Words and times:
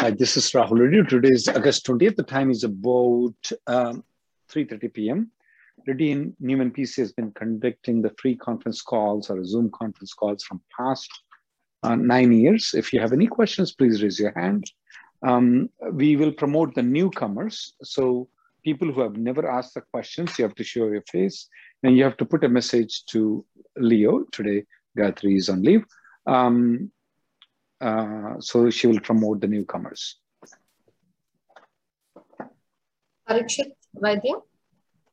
Hi, 0.00 0.10
this 0.12 0.36
is 0.36 0.48
Rahul 0.52 0.78
Reddy. 0.78 1.02
Today 1.08 1.30
is 1.30 1.48
August 1.48 1.84
20th. 1.84 2.14
The 2.14 2.22
time 2.22 2.52
is 2.52 2.62
about 2.62 3.34
um, 3.66 4.04
3.30 4.48 4.94
p.m. 4.94 5.32
Reddy 5.88 6.12
and 6.12 6.36
Neumann 6.38 6.70
PC 6.70 6.98
has 6.98 7.10
been 7.10 7.32
conducting 7.32 8.00
the 8.00 8.14
free 8.16 8.36
conference 8.36 8.80
calls 8.80 9.28
or 9.28 9.44
Zoom 9.44 9.72
conference 9.72 10.14
calls 10.14 10.44
from 10.44 10.60
past 10.78 11.10
uh, 11.82 11.96
nine 11.96 12.30
years. 12.30 12.74
If 12.74 12.92
you 12.92 13.00
have 13.00 13.12
any 13.12 13.26
questions, 13.26 13.72
please 13.72 14.00
raise 14.00 14.20
your 14.20 14.32
hand. 14.38 14.70
Um, 15.26 15.68
we 15.90 16.14
will 16.14 16.32
promote 16.32 16.76
the 16.76 16.82
newcomers. 16.82 17.74
So 17.82 18.28
people 18.62 18.92
who 18.92 19.00
have 19.00 19.16
never 19.16 19.50
asked 19.50 19.74
the 19.74 19.80
questions, 19.80 20.38
you 20.38 20.44
have 20.44 20.54
to 20.54 20.64
show 20.64 20.86
your 20.86 21.02
face 21.10 21.48
and 21.82 21.96
you 21.96 22.04
have 22.04 22.16
to 22.18 22.24
put 22.24 22.44
a 22.44 22.48
message 22.48 23.04
to 23.06 23.44
Leo. 23.76 24.22
Today, 24.30 24.64
Gayatri 24.96 25.38
is 25.38 25.48
on 25.48 25.62
leave. 25.62 25.84
Um, 26.24 26.92
uh, 27.80 28.40
so 28.40 28.70
she 28.70 28.86
will 28.86 29.00
promote 29.00 29.40
the 29.40 29.46
newcomers. 29.46 30.16
Parikshit 33.28 33.72
Vaidya? 33.96 34.42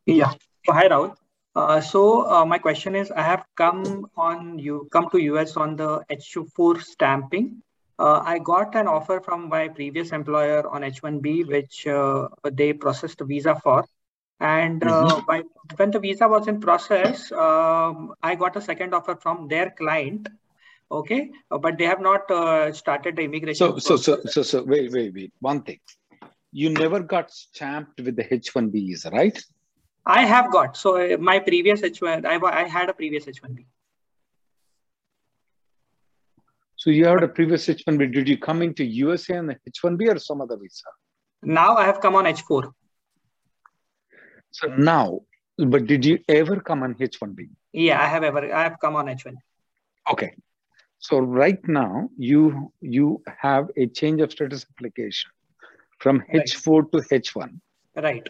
Yeah. 0.06 0.34
Hi, 0.70 0.88
Rahul. 0.88 1.16
Uh, 1.56 1.80
so 1.80 2.30
uh, 2.30 2.46
my 2.46 2.58
question 2.58 2.96
is, 2.96 3.12
I 3.12 3.22
have 3.22 3.46
come 3.56 4.08
on 4.18 4.60
you 4.60 4.88
come 4.92 5.10
to 5.12 5.18
US 5.18 5.56
on 5.58 5.76
the 5.76 6.04
H24 6.12 6.82
stamping. 6.82 7.62
Uh, 7.98 8.22
I 8.26 8.40
got 8.40 8.76
an 8.76 8.88
offer 8.88 9.22
from 9.22 9.48
my 9.48 9.70
previous 9.70 10.12
employer 10.12 10.68
on 10.68 10.82
H1B, 10.82 11.48
which 11.48 11.88
uh, 11.88 12.28
they 12.52 12.74
processed 12.74 13.20
the 13.20 13.26
visa 13.26 13.56
for. 13.56 13.86
And 14.42 14.84
uh, 14.84 15.08
mm-hmm. 15.08 15.26
by, 15.26 15.44
when 15.78 15.92
the 15.92 16.00
visa 16.00 16.28
was 16.28 16.48
in 16.48 16.60
process, 16.60 17.32
um, 17.32 18.14
I 18.22 18.36
got 18.36 18.58
a 18.58 18.62
second 18.62 18.94
offer 18.94 19.16
from 19.16 19.48
their 19.48 19.70
client 19.70 20.28
okay? 20.92 21.32
Uh, 21.52 21.58
but 21.58 21.78
they 21.78 21.86
have 21.86 22.02
not 22.02 22.30
uh, 22.30 22.72
started 22.72 23.16
the 23.16 23.24
immigration 23.24 23.56
so, 23.56 23.78
so 23.78 23.98
so 23.98 24.22
so 24.26 24.42
so 24.44 24.64
wait 24.64 24.92
wait 24.92 25.14
wait. 25.14 25.34
One 25.40 25.62
thing. 25.62 25.80
You 26.52 26.70
never 26.70 27.02
got 27.02 27.32
stamped 27.32 28.00
with 28.00 28.16
the 28.16 28.24
h1b 28.24 28.72
visa 28.72 29.10
right? 29.10 29.38
I 30.06 30.26
have 30.26 30.52
got. 30.52 30.78
So 30.78 30.98
uh, 30.98 31.18
my 31.18 31.40
previous 31.40 31.82
h1 31.82 32.26
I, 32.26 32.36
I 32.62 32.68
had 32.68 32.90
a 32.90 32.94
previous 32.94 33.26
h1b 33.26 33.66
so 36.86 36.92
you 36.92 37.06
had 37.06 37.24
a 37.24 37.28
previous 37.28 37.68
h1b 37.68 38.14
did 38.14 38.28
you 38.28 38.38
come 38.38 38.62
into 38.62 38.84
usa 38.84 39.38
on 39.38 39.48
the 39.48 39.58
h1b 39.70 40.14
or 40.14 40.20
some 40.20 40.42
other 40.42 40.58
visa? 40.58 40.90
Now 41.42 41.76
i 41.78 41.86
have 41.86 42.00
come 42.02 42.16
on 42.16 42.26
h4 42.26 42.72
so 44.52 44.68
now 44.68 45.22
but 45.58 45.88
did 45.88 46.06
you 46.10 46.20
ever 46.28 46.60
come 46.60 46.84
on 46.84 46.94
h1b 46.96 47.50
yeah 47.74 48.02
i 48.02 48.08
have 48.14 48.24
ever 48.24 48.42
i 48.60 48.64
have 48.68 48.78
come 48.84 48.96
on 48.96 49.08
h1b 49.08 49.38
okay 50.14 50.32
so 51.00 51.20
right 51.20 51.66
now 51.68 52.10
you 52.18 52.72
you 52.82 53.22
have 53.40 53.70
a 53.78 53.88
change 53.88 54.22
of 54.22 54.32
status 54.32 54.66
application 54.72 55.30
from 56.00 56.24
right. 56.34 56.46
H4 56.46 56.92
to 56.92 56.98
H1. 56.98 57.60
Right. 57.96 58.28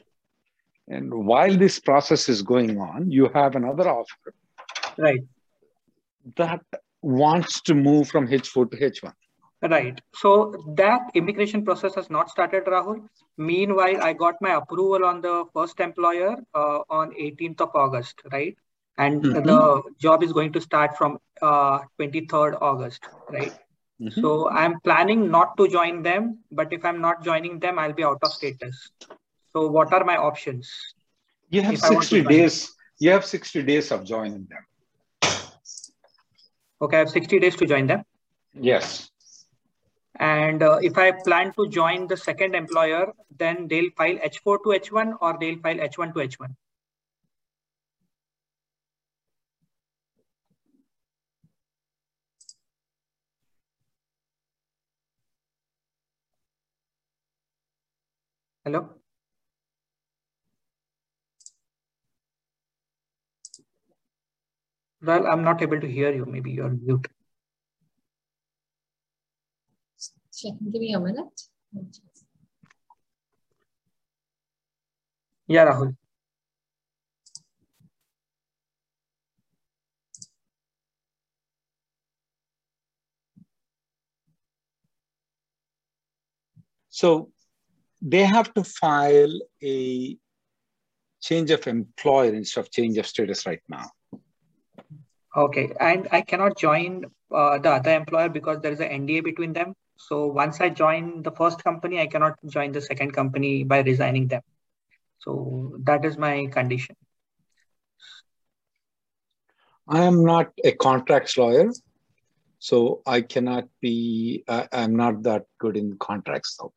And 0.88 1.14
while 1.14 1.56
this 1.56 1.80
process 1.80 2.30
is 2.30 2.42
going 2.42 2.80
on, 2.80 3.10
you 3.10 3.30
have 3.34 3.56
another 3.56 3.90
offer. 3.90 4.34
Right. 4.98 5.24
That 6.38 6.62
wants 7.02 7.62
to 7.62 7.74
move 7.74 8.08
from 8.10 8.28
H4 8.28 8.72
to 8.72 8.78
H1. 8.78 9.14
Right. 9.68 10.00
So 10.14 10.54
that 10.76 11.10
immigration 11.16 11.66
process 11.66 11.96
has 11.96 12.12
not 12.12 12.30
started, 12.30 12.66
Rahul. 12.66 13.08
Meanwhile, 13.38 14.04
I 14.04 14.14
got 14.14 14.36
my 14.42 14.56
approval 14.56 15.06
on 15.06 15.22
the 15.22 15.46
first 15.54 15.80
employer 15.80 16.36
uh, 16.54 16.80
on 16.90 17.12
18th 17.12 17.62
of 17.62 17.70
August, 17.74 18.22
right? 18.32 18.56
and 18.98 19.24
mm-hmm. 19.24 19.46
the 19.46 19.82
job 20.00 20.24
is 20.24 20.32
going 20.32 20.52
to 20.54 20.62
start 20.62 20.98
from 20.98 21.18
uh, 21.42 21.80
23rd 22.00 22.58
august 22.62 23.08
right? 23.30 23.54
Mm-hmm. 24.02 24.22
so 24.22 24.50
i'm 24.50 24.80
planning 24.82 25.32
not 25.32 25.56
to 25.58 25.68
join 25.70 26.02
them 26.04 26.40
but 26.52 26.74
if 26.74 26.84
i'm 26.84 27.00
not 27.00 27.24
joining 27.24 27.60
them 27.60 27.80
i'll 27.80 27.94
be 27.94 28.04
out 28.04 28.20
of 28.22 28.34
status. 28.34 28.92
So 29.56 29.68
what 29.68 29.94
are 29.94 30.04
my 30.04 30.18
options? 30.18 30.70
You 31.50 31.62
have 31.62 31.80
60 31.80 32.24
days 32.24 32.74
you 33.00 33.12
have 33.12 33.24
60 33.26 33.64
days 33.64 33.92
of 33.92 34.04
joining 34.04 34.48
them. 34.50 35.32
Okay 36.82 36.98
i 36.98 37.00
have 37.00 37.10
60 37.10 37.40
days 37.40 37.56
to 37.56 37.66
join 37.66 37.88
them? 37.88 38.04
Yes. 38.54 39.10
And 40.20 40.62
uh, 40.62 40.80
if 40.82 40.98
i 40.98 41.12
plan 41.12 41.54
to 41.54 41.70
join 41.70 42.08
the 42.08 42.18
second 42.18 42.54
employer 42.54 43.14
then 43.40 43.68
they'll 43.70 43.92
file 43.98 44.18
h4 44.32 44.58
to 44.66 44.76
h1 44.80 45.16
or 45.22 45.38
they'll 45.40 45.60
file 45.60 45.78
h1 45.88 46.14
to 46.14 46.20
h1 46.28 46.54
Hello? 58.66 58.90
Well, 65.02 65.28
I'm 65.28 65.44
not 65.44 65.62
able 65.62 65.80
to 65.80 65.88
hear 65.92 66.12
you. 66.12 66.26
Maybe 66.26 66.52
you're 66.52 66.70
mute. 66.70 67.08
Give 70.42 70.82
me 70.82 70.94
a 70.94 71.00
minute. 71.00 71.42
Yeah, 75.48 75.66
Rahul. 75.66 75.96
So 86.90 87.32
they 88.06 88.24
have 88.24 88.54
to 88.54 88.64
file 88.64 89.40
a 89.64 90.16
change 91.22 91.50
of 91.50 91.66
employer 91.66 92.34
instead 92.36 92.62
of 92.62 92.72
change 92.72 93.00
of 93.00 93.08
status 93.08 93.48
right 93.48 93.64
now. 93.68 93.90
Okay, 95.36 95.74
and 95.80 96.08
I 96.12 96.22
cannot 96.22 96.56
join 96.56 97.06
uh, 97.34 97.58
the 97.58 97.72
other 97.72 97.94
employer 97.94 98.30
because 98.30 98.62
there 98.62 98.72
is 98.72 98.80
an 98.80 98.90
NDA 98.90 99.24
between 99.24 99.54
them. 99.54 99.74
So 99.98 100.28
once 100.28 100.62
I 100.62 100.70
join 100.70 101.24
the 101.24 101.32
first 101.32 101.64
company, 101.64 102.00
I 102.00 102.06
cannot 102.06 102.36
join 102.48 102.72
the 102.72 102.82
second 102.82 103.12
company 103.12 103.64
by 103.64 103.80
resigning 103.82 104.28
them. 104.28 104.42
So 105.20 105.74
that 105.80 106.06
is 106.06 106.16
my 106.18 106.46
condition. 106.52 106.96
I 109.88 110.04
am 110.04 110.24
not 110.24 110.52
a 110.64 110.74
contracts 110.74 111.38
lawyer, 111.38 111.72
so 112.60 113.02
I 113.06 113.22
cannot 113.22 113.66
be. 113.82 114.44
Uh, 114.48 114.68
I'm 114.72 114.96
not 114.96 115.24
that 115.24 115.46
good 115.60 115.76
in 115.76 115.98
contracts, 115.98 116.56
though. 116.58 116.74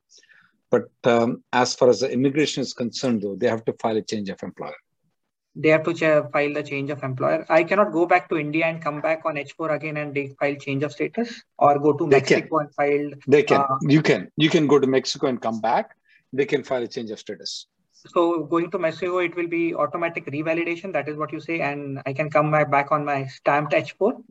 But 0.70 0.90
um, 1.04 1.42
as 1.52 1.74
far 1.74 1.88
as 1.88 2.00
the 2.00 2.10
immigration 2.10 2.62
is 2.62 2.74
concerned, 2.74 3.22
though, 3.22 3.36
they 3.36 3.48
have 3.48 3.64
to 3.64 3.72
file 3.74 3.96
a 3.96 4.02
change 4.02 4.28
of 4.28 4.42
employer. 4.42 4.76
They 5.56 5.70
have 5.70 5.82
to 5.84 5.94
ch- 5.94 6.30
file 6.32 6.52
the 6.52 6.62
change 6.62 6.90
of 6.90 7.02
employer. 7.02 7.44
I 7.48 7.64
cannot 7.64 7.92
go 7.92 8.06
back 8.06 8.28
to 8.28 8.36
India 8.36 8.66
and 8.66 8.82
come 8.82 9.00
back 9.00 9.22
on 9.24 9.36
H4 9.36 9.74
again 9.74 9.96
and 9.96 10.14
they 10.14 10.34
file 10.38 10.54
change 10.56 10.82
of 10.82 10.92
status, 10.92 11.42
or 11.58 11.78
go 11.78 11.94
to 11.94 12.06
they 12.06 12.18
Mexico 12.18 12.58
can. 12.58 12.66
and 12.66 12.74
file. 12.74 13.10
They 13.26 13.42
can. 13.42 13.60
Uh, 13.62 13.76
you 13.82 14.02
can. 14.02 14.30
You 14.36 14.50
can 14.50 14.66
go 14.66 14.78
to 14.78 14.86
Mexico 14.86 15.26
and 15.26 15.40
come 15.40 15.60
back. 15.60 15.96
They 16.32 16.44
can 16.44 16.62
file 16.62 16.82
a 16.82 16.88
change 16.88 17.10
of 17.10 17.18
status. 17.18 17.66
So 17.92 18.44
going 18.44 18.70
to 18.70 18.78
Mexico, 18.78 19.18
it 19.18 19.34
will 19.34 19.48
be 19.48 19.74
automatic 19.74 20.26
revalidation. 20.26 20.92
That 20.92 21.08
is 21.08 21.16
what 21.16 21.32
you 21.32 21.40
say, 21.40 21.60
and 21.60 22.00
I 22.06 22.12
can 22.12 22.30
come 22.30 22.52
back 22.52 22.70
back 22.70 22.92
on 22.92 23.04
my 23.04 23.26
stamped 23.26 23.72
H4 23.72 24.22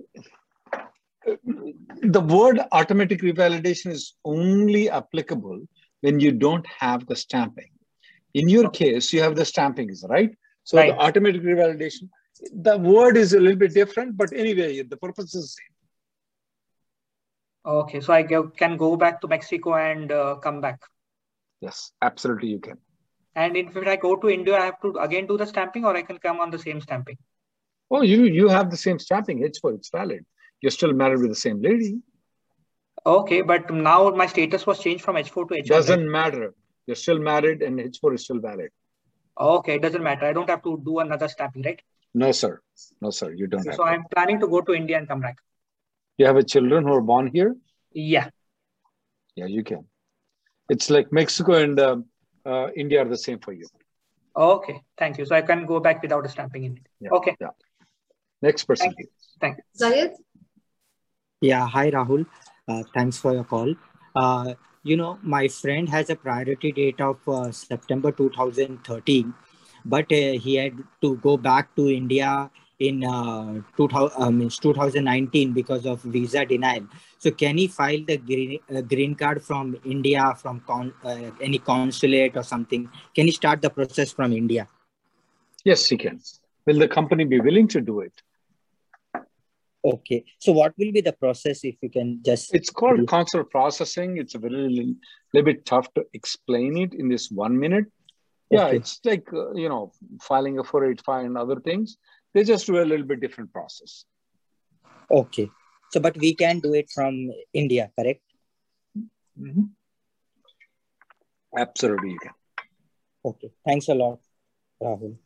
the 2.03 2.21
word 2.21 2.59
automatic 2.71 3.21
revalidation 3.21 3.91
is 3.91 4.15
only 4.23 4.89
applicable 4.89 5.61
when 6.01 6.19
you 6.19 6.31
don't 6.31 6.65
have 6.79 7.05
the 7.07 7.15
stamping. 7.15 7.69
In 8.33 8.49
your 8.49 8.69
case, 8.69 9.11
you 9.13 9.21
have 9.21 9.35
the 9.35 9.44
stampings, 9.44 10.07
right? 10.07 10.31
So 10.63 10.77
Right. 10.77 10.89
the 10.91 10.97
automatic 10.97 11.41
revalidation, 11.41 12.09
the 12.53 12.77
word 12.77 13.17
is 13.17 13.33
a 13.33 13.39
little 13.39 13.57
bit 13.57 13.73
different, 13.73 14.17
but 14.17 14.31
anyway, 14.33 14.81
the 14.83 14.97
purpose 14.97 15.33
is 15.35 15.41
the 15.41 15.47
same. 15.61 15.73
Okay, 17.65 17.99
so 17.99 18.13
I 18.13 18.23
can 18.23 18.77
go 18.77 18.95
back 18.95 19.21
to 19.21 19.27
Mexico 19.27 19.75
and 19.75 20.11
uh, 20.11 20.35
come 20.35 20.61
back. 20.61 20.81
Yes, 21.61 21.91
absolutely 22.01 22.49
you 22.49 22.59
can. 22.59 22.77
And 23.35 23.57
if 23.57 23.75
I 23.75 23.95
go 23.95 24.15
to 24.15 24.29
India, 24.29 24.57
I 24.57 24.65
have 24.65 24.81
to 24.81 24.95
again 24.99 25.27
do 25.27 25.38
the 25.38 25.45
stamping, 25.45 25.85
or 25.85 25.95
I 25.95 26.01
can 26.01 26.17
come 26.17 26.39
on 26.39 26.49
the 26.49 26.59
same 26.59 26.81
stamping. 26.81 27.17
Oh, 27.89 28.01
you 28.01 28.23
you 28.23 28.47
have 28.49 28.71
the 28.71 28.77
same 28.77 28.99
stamping 28.99 29.44
It's 29.44 29.59
for 29.59 29.73
it's 29.73 29.89
valid. 29.89 30.25
You're 30.61 30.71
still 30.71 30.94
married 30.94 31.19
with 31.19 31.29
the 31.29 31.35
same 31.35 31.61
lady. 31.61 31.99
Okay, 33.07 33.42
but 33.42 33.71
now 33.71 34.09
my 34.09 34.25
status 34.25 34.68
was 34.68 34.80
changed 34.80 35.01
from 35.04 35.15
H4 35.15 35.48
to 35.48 35.56
H1. 35.56 35.68
Doesn't 35.68 36.12
matter. 36.12 36.54
You're 36.88 36.95
still 36.95 37.19
married 37.19 37.62
and 37.62 37.80
H4 37.80 38.15
is 38.15 38.25
still 38.25 38.39
valid. 38.39 38.69
Okay, 39.39 39.75
it 39.75 39.81
doesn't 39.81 40.04
matter. 40.04 40.25
I 40.25 40.33
don't 40.33 40.50
have 40.50 40.62
to 40.63 40.81
do 40.83 41.00
another 41.00 41.30
stamping, 41.30 41.62
right? 41.63 41.81
No, 42.13 42.31
sir. 42.33 42.59
No, 43.00 43.09
sir. 43.12 43.31
You 43.33 43.48
don't 43.48 43.65
have 43.65 43.75
So. 43.75 43.83
I'm 43.83 44.04
planning 44.13 44.42
to 44.42 44.48
go 44.48 44.59
to 44.62 44.74
India 44.74 44.98
and 44.98 45.07
come 45.07 45.21
back. 45.21 45.38
You 46.18 46.25
have 46.25 46.36
a 46.36 46.44
children 46.44 46.83
who 46.83 46.94
are 46.94 47.01
born 47.01 47.27
here? 47.27 47.56
Yeah. 47.94 48.30
Yeah, 49.36 49.45
you 49.45 49.63
can. 49.63 49.86
It's 50.69 50.89
like 50.89 51.13
Mexico 51.13 51.54
and 51.54 51.80
um, 51.80 52.06
uh, 52.45 52.68
India 52.75 53.01
are 53.04 53.07
the 53.07 53.18
same 53.18 53.39
for 53.39 53.54
you. 53.54 53.68
Okay, 54.36 54.81
thank 54.98 55.18
you. 55.18 55.25
So 55.25 55.36
I 55.36 55.44
can 55.44 55.65
go 55.65 55.80
back 55.80 56.01
without 56.01 56.25
a 56.25 56.30
stamping 56.30 56.65
in 56.65 56.77
it. 56.77 56.88
Yeah. 57.00 57.12
Okay, 57.12 57.36
Yeah. 57.39 57.50
Next 58.42 58.65
person. 58.65 58.94
Thank 59.39 59.57
you. 59.57 59.63
please. 59.77 59.81
Zayed? 59.81 60.12
Yeah, 61.39 61.65
hi 61.68 61.89
Rahul. 61.92 62.25
Uh, 62.67 62.83
thanks 62.93 63.17
for 63.17 63.33
your 63.33 63.43
call. 63.43 63.73
Uh, 64.15 64.53
you 64.83 64.97
know, 64.97 65.19
my 65.21 65.47
friend 65.47 65.89
has 65.89 66.09
a 66.09 66.15
priority 66.15 66.71
date 66.71 66.99
of 66.99 67.17
uh, 67.27 67.51
September 67.51 68.11
2013, 68.11 69.33
but 69.85 70.05
he 70.09 70.55
had 70.55 70.73
to 71.01 71.15
go 71.17 71.37
back 71.37 71.75
to 71.75 71.89
India 71.89 72.49
in 72.79 73.03
uh, 73.03 73.61
2000, 73.75 74.21
uh, 74.21 74.29
means 74.29 74.57
2019 74.59 75.53
because 75.53 75.85
of 75.85 76.01
visa 76.03 76.45
denial. 76.45 76.87
So, 77.17 77.31
can 77.31 77.57
he 77.57 77.67
file 77.67 78.03
the 78.05 78.17
green, 78.17 78.59
uh, 78.75 78.81
green 78.81 79.15
card 79.15 79.43
from 79.43 79.77
India, 79.83 80.35
from 80.37 80.61
con, 80.61 80.93
uh, 81.03 81.31
any 81.41 81.59
consulate 81.59 82.37
or 82.37 82.43
something? 82.43 82.89
Can 83.15 83.25
he 83.25 83.31
start 83.31 83.61
the 83.61 83.69
process 83.69 84.11
from 84.11 84.33
India? 84.33 84.67
Yes, 85.63 85.87
he 85.87 85.97
can. 85.97 86.21
Will 86.65 86.79
the 86.79 86.87
company 86.87 87.25
be 87.25 87.39
willing 87.39 87.67
to 87.69 87.81
do 87.81 88.01
it? 88.01 88.13
Okay. 89.87 90.25
So, 90.39 90.51
what 90.51 90.73
will 90.77 90.91
be 90.91 91.01
the 91.01 91.13
process 91.13 91.63
if 91.63 91.75
you 91.81 91.89
can 91.89 92.21
just? 92.23 92.53
It's 92.53 92.69
called 92.69 93.07
consular 93.07 93.45
processing. 93.45 94.17
It's 94.17 94.35
a 94.35 94.39
very 94.39 94.67
little, 94.69 94.95
little 95.33 95.45
bit 95.45 95.65
tough 95.65 95.93
to 95.93 96.05
explain 96.13 96.77
it 96.77 96.93
in 96.93 97.07
this 97.07 97.31
one 97.31 97.57
minute. 97.57 97.85
Yeah, 98.49 98.67
Okay. 98.67 98.77
it's 98.77 98.99
like, 99.05 99.27
uh, 99.33 99.53
you 99.53 99.69
know, 99.69 99.91
filing 100.21 100.59
a 100.59 100.63
485 100.63 101.25
and 101.25 101.37
other 101.37 101.59
things. 101.59 101.97
They 102.33 102.43
just 102.43 102.65
do 102.65 102.81
a 102.81 102.87
little 102.91 103.05
bit 103.05 103.21
different 103.21 103.51
process. 103.53 104.05
Okay. 105.09 105.49
So, 105.91 105.99
but 106.01 106.17
we 106.17 106.33
can 106.35 106.59
do 106.59 106.73
it 106.73 106.89
from 106.93 107.31
India, 107.53 107.89
correct? 107.97 108.21
Absolutely, 111.57 112.11
you 112.11 112.19
can. 112.19 112.33
Okay. 113.23 113.51
Thanks 113.65 113.87
a 113.87 113.95
lot, 113.95 114.19
Rahul. 114.81 115.17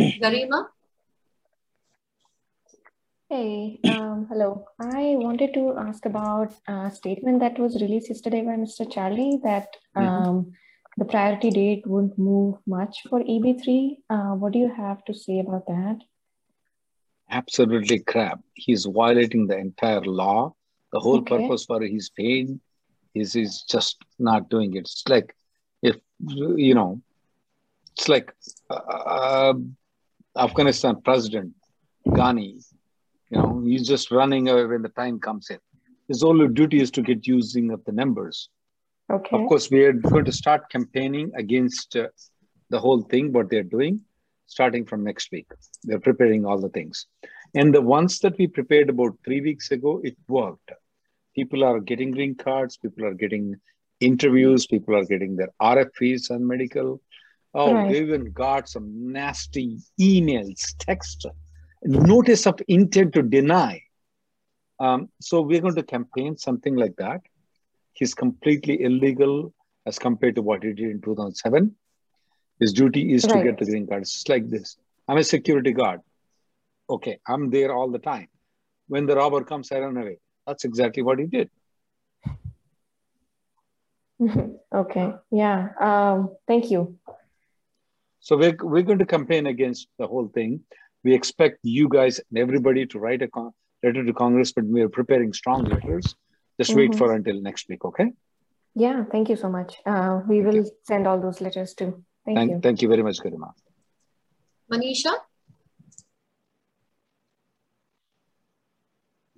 Garima? 0.00 0.68
Hey, 3.32 3.80
um, 3.84 4.26
hello. 4.28 4.66
I 4.78 5.14
wanted 5.16 5.54
to 5.54 5.74
ask 5.78 6.04
about 6.04 6.52
a 6.68 6.90
statement 6.90 7.40
that 7.40 7.58
was 7.58 7.80
released 7.80 8.10
yesterday 8.10 8.42
by 8.42 8.56
Mr. 8.56 8.84
Charlie 8.84 9.40
that 9.42 9.68
Mhm. 9.96 10.02
um, 10.06 10.52
the 10.98 11.06
priority 11.06 11.50
date 11.50 11.86
wouldn't 11.86 12.18
move 12.18 12.58
much 12.66 12.98
for 13.08 13.20
EB3. 13.20 14.02
Uh, 14.10 14.34
what 14.34 14.52
do 14.52 14.58
you 14.58 14.68
have 14.68 15.02
to 15.06 15.14
say 15.14 15.38
about 15.38 15.64
that? 15.66 16.02
Absolutely 17.30 18.00
crap. 18.00 18.42
He's 18.52 18.84
violating 18.84 19.46
the 19.46 19.56
entire 19.56 20.02
law. 20.02 20.54
The 20.92 21.00
whole 21.00 21.20
Okay. 21.20 21.38
purpose 21.38 21.64
for 21.64 21.80
his 21.80 22.10
pain 22.10 22.60
is 23.14 23.32
he's 23.32 23.62
just 23.62 23.96
not 24.18 24.50
doing 24.50 24.74
it. 24.74 24.80
It's 24.80 25.08
like 25.08 25.34
if 25.80 25.96
you 26.66 26.74
know, 26.74 27.00
it's 27.92 28.10
like 28.10 28.36
uh, 28.68 29.54
Afghanistan 30.36 31.00
president 31.00 31.54
Ghani. 32.08 32.62
You 33.32 33.38
know, 33.38 33.62
he's 33.64 33.86
just 33.88 34.10
running 34.10 34.48
away 34.48 34.66
when 34.66 34.82
the 34.82 34.90
time 34.90 35.18
comes 35.18 35.48
in. 35.48 35.58
His 36.06 36.22
only 36.22 36.48
duty 36.48 36.80
is 36.82 36.90
to 36.92 37.02
get 37.02 37.26
using 37.26 37.70
of 37.70 37.82
the 37.86 37.92
numbers. 37.92 38.50
Okay. 39.10 39.36
Of 39.36 39.48
course, 39.48 39.70
we 39.70 39.84
are 39.84 39.92
going 39.94 40.26
to 40.26 40.32
start 40.32 40.68
campaigning 40.70 41.32
against 41.34 41.96
uh, 41.96 42.08
the 42.68 42.78
whole 42.78 43.00
thing, 43.02 43.32
what 43.32 43.48
they're 43.48 43.62
doing, 43.62 44.00
starting 44.46 44.84
from 44.84 45.02
next 45.02 45.32
week. 45.32 45.46
They're 45.84 45.98
preparing 46.00 46.44
all 46.44 46.60
the 46.60 46.68
things. 46.68 47.06
And 47.54 47.74
the 47.74 47.80
ones 47.80 48.18
that 48.20 48.36
we 48.38 48.46
prepared 48.48 48.90
about 48.90 49.16
three 49.24 49.40
weeks 49.40 49.70
ago, 49.70 50.00
it 50.04 50.16
worked. 50.28 50.70
People 51.34 51.64
are 51.64 51.80
getting 51.80 52.10
green 52.10 52.34
cards, 52.34 52.76
people 52.76 53.06
are 53.06 53.14
getting 53.14 53.56
interviews, 54.00 54.66
people 54.66 54.94
are 54.94 55.04
getting 55.04 55.36
their 55.36 55.48
RFPs 55.60 56.30
on 56.30 56.46
medical. 56.46 57.00
Oh, 57.54 57.74
Right. 57.74 57.92
they 57.92 58.00
even 58.00 58.30
got 58.32 58.68
some 58.68 59.12
nasty 59.12 59.78
emails, 60.00 60.74
text, 60.78 61.26
notice 61.84 62.46
of 62.46 62.60
intent 62.68 63.12
to 63.14 63.22
deny. 63.22 63.82
Um, 64.80 65.10
so 65.20 65.42
we're 65.42 65.60
going 65.60 65.74
to 65.74 65.82
campaign 65.82 66.36
something 66.36 66.74
like 66.76 66.96
that 66.96 67.20
he's 67.92 68.14
completely 68.14 68.82
illegal 68.82 69.52
as 69.86 69.98
compared 69.98 70.36
to 70.36 70.42
what 70.42 70.62
he 70.62 70.72
did 70.72 70.90
in 70.90 71.00
2007. 71.00 71.74
His 72.60 72.72
duty 72.72 73.12
is 73.12 73.22
to 73.22 73.42
get 73.42 73.58
the 73.58 73.64
green 73.64 73.86
card. 73.86 74.02
It's 74.02 74.28
like 74.28 74.48
this. 74.48 74.76
I'm 75.08 75.18
a 75.18 75.24
security 75.24 75.72
guard. 75.72 76.00
Okay, 76.88 77.18
I'm 77.26 77.50
there 77.50 77.72
all 77.72 77.90
the 77.90 77.98
time. 77.98 78.28
When 78.88 79.06
the 79.06 79.16
robber 79.16 79.42
comes, 79.44 79.72
I 79.72 79.80
run 79.80 79.96
away. 79.96 80.18
That's 80.46 80.64
exactly 80.64 81.02
what 81.02 81.18
he 81.18 81.26
did. 81.26 81.50
okay. 84.74 85.14
Yeah. 85.30 85.68
Um, 85.80 86.36
thank 86.46 86.70
you. 86.70 86.98
So 88.20 88.36
we're, 88.36 88.56
we're 88.60 88.82
going 88.82 89.00
to 89.00 89.06
campaign 89.06 89.46
against 89.46 89.88
the 89.98 90.06
whole 90.06 90.28
thing. 90.28 90.60
We 91.04 91.14
expect 91.14 91.58
you 91.62 91.88
guys 91.88 92.20
and 92.30 92.38
everybody 92.38 92.86
to 92.86 92.98
write 92.98 93.22
a 93.22 93.28
con- 93.28 93.52
letter 93.82 94.04
to 94.04 94.12
Congress, 94.12 94.52
but 94.52 94.64
we're 94.64 94.88
preparing 94.88 95.32
strong 95.32 95.64
letters. 95.64 96.14
Just 96.60 96.74
wait 96.74 96.92
Mhm. 96.92 96.98
for 96.98 97.12
until 97.14 97.40
next 97.40 97.68
week, 97.68 97.84
okay? 97.84 98.12
Yeah. 98.74 99.04
Thank 99.04 99.28
you 99.28 99.36
so 99.36 99.48
much. 99.50 99.76
Uh, 99.84 100.20
we 100.28 100.36
Thank 100.36 100.46
will 100.46 100.64
you. 100.64 100.70
send 100.84 101.06
all 101.06 101.20
those 101.20 101.40
letters 101.40 101.74
too. 101.74 102.04
Thank 102.24 102.38
Thank, 102.38 102.50
you. 102.50 102.60
thank 102.60 102.82
you 102.82 102.88
very 102.88 103.02
much, 103.02 103.18
Garima. 103.18 103.52
Manisha? 104.70 105.12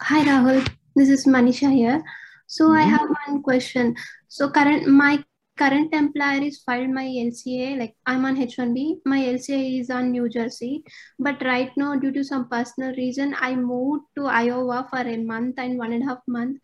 Hi 0.02 0.22
Rahul, 0.24 0.68
this 0.94 1.08
is 1.08 1.26
Manisha 1.26 1.72
here. 1.72 2.02
So 2.46 2.70
I 2.72 2.82
Mhm. 2.84 2.90
have 2.90 3.08
one 3.26 3.42
question. 3.42 3.96
So 4.28 4.50
current 4.50 4.86
my 4.86 5.24
current 5.56 5.94
employer 5.94 6.42
is 6.42 6.62
filed 6.62 6.90
my 6.90 7.04
LCA, 7.04 7.78
like 7.78 7.94
I'm 8.06 8.25
on 8.25 8.37
H1B. 8.37 9.00
My 9.04 9.18
LCA 9.18 9.80
is 9.80 9.90
on 9.90 10.11
New 10.11 10.28
Jersey, 10.28 10.82
but 11.18 11.42
right 11.44 11.70
now 11.76 11.94
due 11.96 12.12
to 12.12 12.25
some 12.25 12.49
personal 12.49 12.92
reason, 12.96 13.34
I 13.38 13.54
moved 13.54 14.04
to 14.16 14.26
Iowa 14.26 14.87
for 14.90 15.00
a 15.00 15.16
month 15.16 15.58
and 15.58 15.78
one 15.78 15.92
and 15.92 16.02
a 16.02 16.06
half 16.06 16.18
month. 16.26 16.58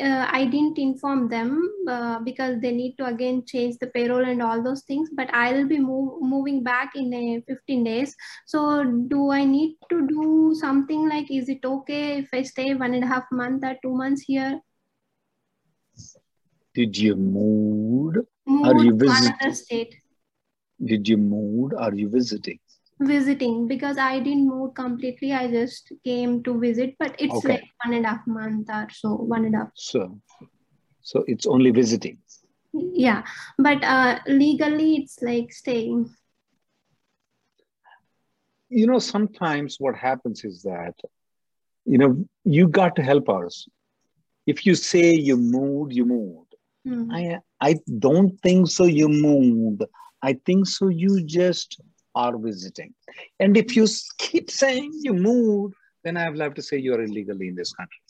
Uh, 0.00 0.26
I 0.30 0.44
didn't 0.44 0.78
inform 0.78 1.28
them 1.28 1.68
uh, 1.88 2.20
because 2.20 2.60
they 2.60 2.72
need 2.72 2.96
to 2.96 3.06
again 3.06 3.44
change 3.46 3.76
the 3.78 3.88
payroll 3.88 4.24
and 4.24 4.42
all 4.42 4.62
those 4.62 4.82
things. 4.82 5.10
But 5.12 5.28
I'll 5.34 5.66
be 5.66 5.78
move, 5.78 6.22
moving 6.22 6.62
back 6.62 6.92
in 6.94 7.12
a 7.12 7.42
15 7.46 7.84
days. 7.84 8.16
So 8.46 8.84
do 8.84 9.30
I 9.30 9.44
need 9.44 9.76
to 9.90 10.06
do 10.06 10.54
something 10.58 11.08
like, 11.08 11.30
is 11.30 11.48
it 11.48 11.64
okay 11.64 12.18
if 12.18 12.28
I 12.32 12.42
stay 12.42 12.74
one 12.74 12.94
and 12.94 13.04
a 13.04 13.08
half 13.08 13.24
month 13.30 13.64
or 13.64 13.76
two 13.82 13.94
months 13.94 14.22
here? 14.22 14.60
Did 16.72 16.96
you 16.96 17.16
move? 17.16 18.26
Move 18.50 18.76
you 18.84 18.92
to 18.98 18.98
visit- 18.98 19.34
another 19.34 19.54
state, 19.54 19.94
Did 20.84 21.08
you 21.08 21.16
move? 21.18 21.72
Are 21.78 21.94
you 21.94 22.08
visiting? 22.08 22.58
visiting 23.00 23.66
because 23.68 23.98
I 23.98 24.18
didn't 24.20 24.48
move 24.48 24.74
completely. 24.74 25.32
I 25.32 25.48
just 25.50 25.92
came 26.04 26.42
to 26.44 26.58
visit, 26.60 26.96
but 26.98 27.14
it's 27.18 27.34
Okay. 27.36 27.54
like 27.54 27.64
one 27.84 27.94
and 27.94 28.04
a 28.06 28.08
half 28.10 28.26
month 28.26 28.68
or 28.70 28.88
so, 28.90 29.14
one 29.14 29.44
and 29.46 29.54
a 29.54 29.58
half. 29.58 29.70
So, 29.74 30.20
so 31.02 31.24
it's 31.26 31.46
only 31.46 31.70
visiting. 31.70 32.18
Yeah, 32.72 33.24
but 33.58 33.82
uh, 33.84 34.20
legally 34.26 34.96
it's 34.96 35.20
like 35.22 35.52
staying. 35.52 36.10
You 38.68 38.86
know, 38.86 38.98
sometimes 38.98 39.76
what 39.78 39.96
happens 39.96 40.44
is 40.44 40.62
that, 40.62 40.94
you 41.84 41.98
know, 41.98 42.24
you 42.44 42.68
got 42.68 42.96
to 42.96 43.02
help 43.02 43.28
us. 43.28 43.66
If 44.46 44.66
you 44.66 44.74
say 44.74 45.12
you 45.14 45.36
moved, 45.36 45.92
you 45.94 46.04
moved. 46.04 46.49
Hmm. 46.86 47.10
I 47.10 47.38
I 47.60 47.76
don't 47.98 48.40
think 48.40 48.68
so. 48.68 48.84
You 48.84 49.08
moved. 49.08 49.84
I 50.22 50.34
think 50.46 50.66
so. 50.66 50.88
You 50.88 51.22
just 51.24 51.80
are 52.14 52.36
visiting. 52.36 52.94
And 53.38 53.56
if 53.56 53.76
you 53.76 53.86
keep 54.18 54.50
saying 54.50 54.92
you 55.02 55.14
moved, 55.14 55.74
then 56.04 56.16
I 56.16 56.30
will 56.30 56.40
have 56.40 56.54
to 56.54 56.62
say 56.62 56.78
you 56.78 56.94
are 56.94 57.02
illegally 57.02 57.48
in 57.48 57.54
this 57.54 57.72
country. 57.72 58.00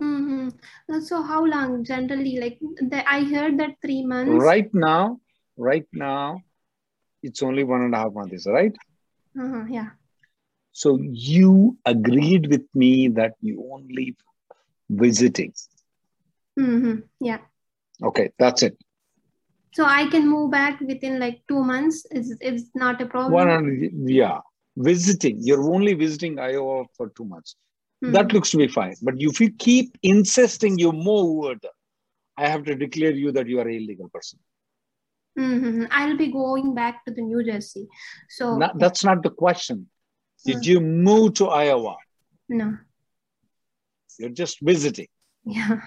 Mm-hmm. 0.00 1.00
So 1.00 1.22
how 1.22 1.44
long 1.44 1.84
generally? 1.84 2.38
Like 2.38 2.58
the, 2.60 3.08
I 3.08 3.24
heard 3.24 3.58
that 3.58 3.76
three 3.80 4.04
months. 4.04 4.32
Right 4.32 4.72
now, 4.74 5.20
right 5.56 5.86
now, 5.92 6.42
it's 7.22 7.42
only 7.42 7.62
one 7.64 7.82
and 7.82 7.94
a 7.94 7.98
half 7.98 8.12
months, 8.12 8.46
right? 8.46 8.76
Uh-huh, 9.38 9.64
yeah. 9.68 9.90
So 10.72 10.98
you 11.00 11.76
agreed 11.84 12.48
with 12.48 12.66
me 12.74 13.08
that 13.08 13.34
you 13.40 13.70
only 13.72 14.16
visiting. 14.90 15.52
Mm-hmm. 16.58 17.00
Yeah. 17.20 17.38
Okay, 18.02 18.30
that's 18.38 18.62
it. 18.62 18.76
So 19.74 19.84
I 19.84 20.06
can 20.08 20.28
move 20.28 20.50
back 20.50 20.80
within 20.80 21.18
like 21.18 21.42
two 21.48 21.62
months. 21.64 22.06
It's 22.10 22.34
it's 22.40 22.64
not 22.74 23.00
a 23.00 23.06
problem. 23.06 23.32
One 23.32 23.48
hundred, 23.48 23.92
yeah. 24.04 24.38
Visiting. 24.76 25.38
You're 25.40 25.72
only 25.74 25.94
visiting 25.94 26.38
Iowa 26.38 26.84
for 26.96 27.08
two 27.16 27.24
months. 27.24 27.56
Mhm. 28.04 28.12
That 28.12 28.32
looks 28.32 28.50
to 28.50 28.58
be 28.58 28.68
fine. 28.68 28.94
But 29.02 29.14
if 29.18 29.40
you 29.40 29.50
keep 29.52 29.96
insisting 30.02 30.78
you 30.78 30.92
move 30.92 31.58
I 32.36 32.48
have 32.48 32.64
to 32.64 32.74
declare 32.74 33.12
you 33.12 33.32
that 33.32 33.46
you 33.46 33.60
are 33.60 33.68
an 33.68 33.74
illegal 33.74 34.08
person. 34.08 34.38
Mhm. 35.38 35.88
I'll 35.90 36.16
be 36.16 36.30
going 36.32 36.74
back 36.74 37.04
to 37.04 37.12
the 37.12 37.22
New 37.22 37.42
Jersey. 37.44 37.88
So 38.28 38.56
Not- 38.58 38.78
that's 38.78 39.04
not 39.04 39.22
the 39.22 39.30
question. 39.30 39.88
Did 40.44 40.66
you 40.66 40.80
move 40.80 41.34
to 41.34 41.46
Iowa? 41.48 41.96
no. 42.48 42.76
You're 44.18 44.30
just 44.30 44.58
visiting. 44.60 45.08
Yeah. 45.44 45.80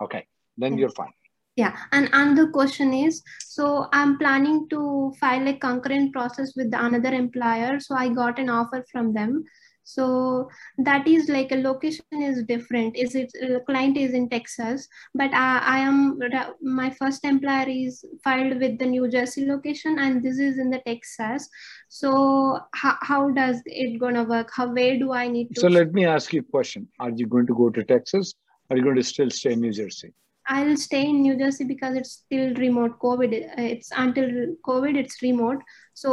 Okay, 0.00 0.26
then 0.56 0.72
Yeah. 0.72 0.80
you're 0.80 0.90
fine. 0.90 1.12
Yeah, 1.56 1.74
and 1.90 2.10
another 2.12 2.48
question 2.50 2.92
is, 2.92 3.22
so 3.40 3.86
I'm 3.92 4.18
planning 4.18 4.68
to 4.68 5.12
file 5.18 5.48
a 5.48 5.54
concurrent 5.54 6.12
process 6.12 6.54
with 6.54 6.74
another 6.74 7.14
employer. 7.14 7.80
So 7.80 7.94
I 7.94 8.10
got 8.10 8.38
an 8.38 8.50
offer 8.50 8.84
from 8.92 9.14
them. 9.14 9.44
So 9.88 10.50
that 10.78 11.06
is 11.06 11.28
like 11.28 11.52
a 11.52 11.56
location 11.56 12.04
is 12.20 12.42
different. 12.42 12.96
Is 12.96 13.14
it 13.14 13.30
uh, 13.40 13.60
client 13.60 13.96
is 13.96 14.14
in 14.14 14.28
Texas, 14.28 14.86
but 15.14 15.32
I, 15.32 15.58
I 15.58 15.78
am 15.78 16.18
my 16.60 16.90
first 16.90 17.24
employer 17.24 17.68
is 17.68 18.04
filed 18.24 18.58
with 18.60 18.80
the 18.80 18.86
New 18.86 19.08
Jersey 19.08 19.46
location, 19.46 20.00
and 20.00 20.22
this 20.22 20.40
is 20.40 20.58
in 20.58 20.70
the 20.70 20.80
Texas. 20.80 21.48
So 21.88 22.58
how, 22.74 22.96
how 23.00 23.30
does 23.30 23.62
it 23.64 24.00
gonna 24.00 24.24
work? 24.24 24.50
How 24.52 24.72
where 24.74 24.98
do 24.98 25.12
I 25.12 25.28
need 25.28 25.54
to? 25.54 25.60
So 25.60 25.68
let 25.68 25.92
me 25.92 26.04
ask 26.04 26.32
you 26.32 26.40
a 26.40 26.50
question. 26.50 26.88
Are 26.98 27.10
you 27.10 27.26
going 27.28 27.46
to 27.46 27.54
go 27.54 27.70
to 27.70 27.84
Texas? 27.84 28.34
Are 28.68 28.76
you 28.76 28.82
going 28.82 28.96
to 28.96 29.04
still 29.04 29.30
stay 29.30 29.52
in 29.52 29.60
New 29.60 29.72
Jersey? 29.72 30.12
I'll 30.48 30.76
stay 30.76 31.08
in 31.08 31.22
New 31.22 31.36
Jersey 31.36 31.64
because 31.64 31.96
it's 31.96 32.10
still 32.12 32.54
remote. 32.54 32.98
COVID, 32.98 33.32
uh, 33.58 33.62
it's 33.62 33.90
until 33.96 34.28
COVID, 34.66 34.96
it's 34.96 35.20
remote. 35.22 35.58
So 35.94 36.10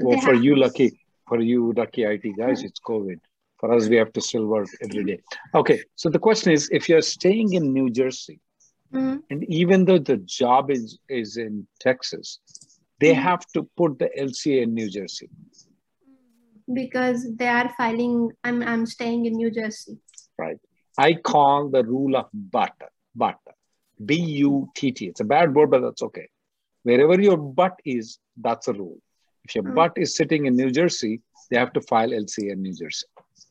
Well, 0.00 0.20
for 0.20 0.34
you, 0.34 0.56
lucky. 0.56 0.98
For 1.28 1.40
you, 1.40 1.72
lucky 1.76 2.04
IT 2.04 2.32
guys, 2.36 2.62
it's 2.64 2.80
COVID. 2.80 3.20
For 3.58 3.72
us, 3.72 3.88
we 3.88 3.96
have 3.96 4.12
to 4.14 4.20
still 4.20 4.46
work 4.46 4.68
every 4.82 5.04
day. 5.04 5.18
Okay, 5.54 5.82
so 5.94 6.08
the 6.08 6.18
question 6.18 6.52
is, 6.52 6.68
if 6.72 6.88
you're 6.88 7.02
staying 7.02 7.52
in 7.52 7.72
New 7.72 7.90
Jersey, 7.90 8.40
Mhm. 8.92 9.22
and 9.30 9.44
even 9.44 9.84
though 9.84 9.98
the 9.98 10.16
job 10.16 10.70
is 10.70 10.98
is 11.08 11.36
in 11.36 11.66
Texas, 11.78 12.40
they 12.98 13.12
Mhm. 13.14 13.22
have 13.28 13.46
to 13.54 13.62
put 13.76 13.98
the 13.98 14.08
LCA 14.18 14.62
in 14.62 14.74
New 14.74 14.88
Jersey. 14.90 15.28
because 16.72 17.36
they 17.36 17.48
are 17.48 17.68
filing. 17.76 18.30
I'm 18.44 18.62
I'm 18.62 18.86
staying 18.86 19.26
in 19.26 19.32
New 19.34 19.50
Jersey. 19.50 19.94
Right. 20.38 20.58
I 20.98 21.14
call 21.14 21.68
the 21.68 21.82
rule 21.84 22.16
of 22.16 22.28
but, 22.32 22.74
but, 23.14 23.38
B 24.04 24.14
U 24.16 24.68
T 24.74 24.92
T. 24.92 25.06
It's 25.06 25.20
a 25.20 25.24
bad 25.24 25.54
word, 25.54 25.70
but 25.70 25.80
that's 25.82 26.02
okay. 26.02 26.28
Wherever 26.82 27.20
your 27.20 27.36
butt 27.36 27.78
is, 27.84 28.18
that's 28.36 28.68
a 28.68 28.72
rule. 28.72 28.98
If 29.44 29.54
your 29.54 29.64
Mm. 29.64 29.74
but 29.74 29.92
is 29.96 30.16
sitting 30.16 30.46
in 30.46 30.56
New 30.56 30.70
Jersey, 30.70 31.20
they 31.50 31.56
have 31.58 31.72
to 31.74 31.80
file 31.80 32.12
LCA 32.12 32.52
in 32.52 32.62
New 32.62 32.74
Jersey. 32.74 33.06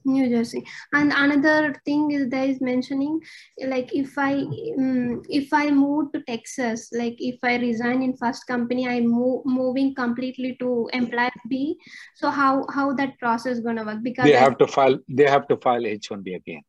New 0.05 0.29
Jersey. 0.29 0.65
And 0.93 1.11
another 1.13 1.75
thing 1.85 2.11
is 2.11 2.29
there 2.29 2.45
is 2.45 2.61
mentioning 2.61 3.19
like 3.65 3.93
if 3.93 4.17
I 4.17 4.33
um, 4.77 5.21
if 5.29 5.51
I 5.51 5.69
move 5.71 6.11
to 6.13 6.21
Texas, 6.23 6.89
like 6.93 7.15
if 7.19 7.39
I 7.43 7.57
resign 7.57 8.01
in 8.01 8.15
first 8.15 8.47
company, 8.47 8.87
I'm 8.87 9.07
move, 9.07 9.45
moving 9.45 9.93
completely 9.95 10.55
to 10.59 10.89
employer 10.93 11.31
B. 11.49 11.77
So 12.15 12.29
how 12.29 12.65
how 12.73 12.93
that 12.93 13.19
process 13.19 13.59
gonna 13.59 13.83
work? 13.83 14.01
Because 14.03 14.25
They 14.25 14.37
have 14.37 14.57
to 14.59 14.67
file. 14.67 14.97
They 15.07 15.29
have 15.29 15.47
to 15.49 15.57
file 15.57 15.85
H-1B 15.85 16.35
again. 16.35 16.61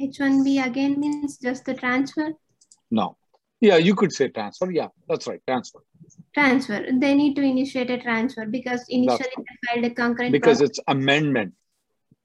H1B 0.00 0.66
again 0.66 0.98
means 0.98 1.38
just 1.38 1.64
the 1.64 1.74
transfer. 1.74 2.32
No. 2.90 3.16
Yeah, 3.60 3.76
you 3.76 3.94
could 3.94 4.12
say 4.12 4.28
transfer. 4.28 4.70
Yeah, 4.70 4.88
that's 5.08 5.26
right. 5.26 5.40
Transfer. 5.46 5.80
Transfer. 6.34 6.84
They 6.92 7.14
need 7.14 7.34
to 7.36 7.42
initiate 7.42 7.90
a 7.90 7.98
transfer 7.98 8.46
because 8.46 8.84
initially 8.88 9.30
right. 9.38 9.46
they 9.46 9.68
filed 9.68 9.84
a 9.84 9.94
concurrent 9.94 10.32
Because 10.32 10.58
process. 10.58 10.78
it's 10.78 10.80
amendment. 10.88 11.54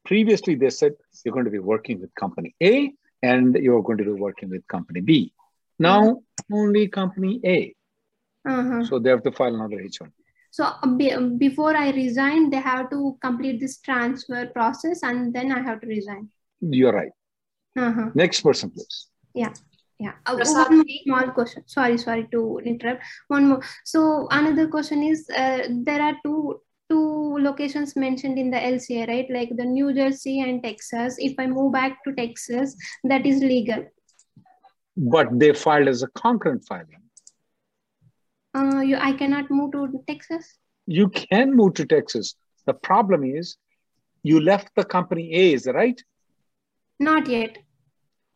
Previously, 0.05 0.55
they 0.55 0.69
said 0.69 0.93
you're 1.23 1.33
going 1.33 1.45
to 1.45 1.51
be 1.51 1.59
working 1.59 2.01
with 2.01 2.13
company 2.15 2.55
A 2.61 2.91
and 3.21 3.55
you're 3.55 3.83
going 3.83 3.99
to 3.99 4.03
be 4.03 4.11
working 4.11 4.49
with 4.49 4.67
company 4.67 5.01
B. 5.01 5.33
Now, 5.77 6.21
only 6.51 6.87
company 6.87 7.39
A. 7.45 7.75
Uh-huh. 8.47 8.83
So 8.85 8.99
they 8.99 9.09
have 9.09 9.23
to 9.23 9.31
file 9.31 9.55
another 9.55 9.77
H1. 9.77 10.11
So 10.51 10.65
uh, 10.65 10.87
be, 10.87 11.15
before 11.37 11.75
I 11.75 11.91
resign, 11.91 12.49
they 12.49 12.57
have 12.57 12.89
to 12.89 13.17
complete 13.21 13.59
this 13.59 13.79
transfer 13.79 14.47
process 14.47 15.03
and 15.03 15.33
then 15.33 15.51
I 15.51 15.61
have 15.61 15.79
to 15.81 15.87
resign. 15.87 16.29
You're 16.59 16.93
right. 16.93 17.11
Uh-huh. 17.77 18.09
Next 18.13 18.41
person, 18.41 18.71
please. 18.71 19.07
Yeah. 19.33 19.53
Uh, 20.25 20.37
one 20.37 20.77
more 20.77 20.85
small 21.03 21.31
question. 21.31 21.63
Sorry, 21.65 21.97
sorry 21.97 22.27
to 22.31 22.59
interrupt. 22.65 23.03
One 23.27 23.49
more. 23.49 23.63
So 23.83 24.27
another 24.31 24.67
question 24.67 25.03
is, 25.03 25.29
uh, 25.29 25.67
there 25.83 26.01
are 26.01 26.15
two 26.23 26.61
two 26.89 27.37
locations 27.39 27.95
mentioned 27.95 28.39
in 28.39 28.49
the 28.49 28.57
LCA, 28.57 29.07
right? 29.07 29.27
Like 29.29 29.49
the 29.55 29.65
New 29.65 29.93
Jersey 29.93 30.39
and 30.41 30.63
Texas. 30.63 31.17
If 31.19 31.35
I 31.37 31.47
move 31.47 31.73
back 31.73 32.03
to 32.05 32.13
Texas, 32.15 32.75
that 33.03 33.25
is 33.25 33.41
legal. 33.41 33.85
But 34.97 35.27
they 35.37 35.53
filed 35.53 35.87
as 35.87 36.01
a 36.01 36.07
concurrent 36.07 36.65
filing. 36.67 37.03
Uh, 38.55 38.79
you, 38.79 38.97
I 38.97 39.13
cannot 39.13 39.51
move 39.51 39.73
to 39.73 40.03
Texas. 40.07 40.57
You 40.87 41.09
can 41.09 41.55
move 41.55 41.75
to 41.75 41.85
Texas. 41.85 42.35
The 42.65 42.73
problem 42.73 43.23
is 43.23 43.57
you 44.23 44.39
left 44.41 44.69
the 44.75 44.83
company 44.83 45.33
A, 45.35 45.53
is 45.53 45.63
that 45.63 45.75
right? 45.75 46.01
Not 46.99 47.27
yet. 47.27 47.57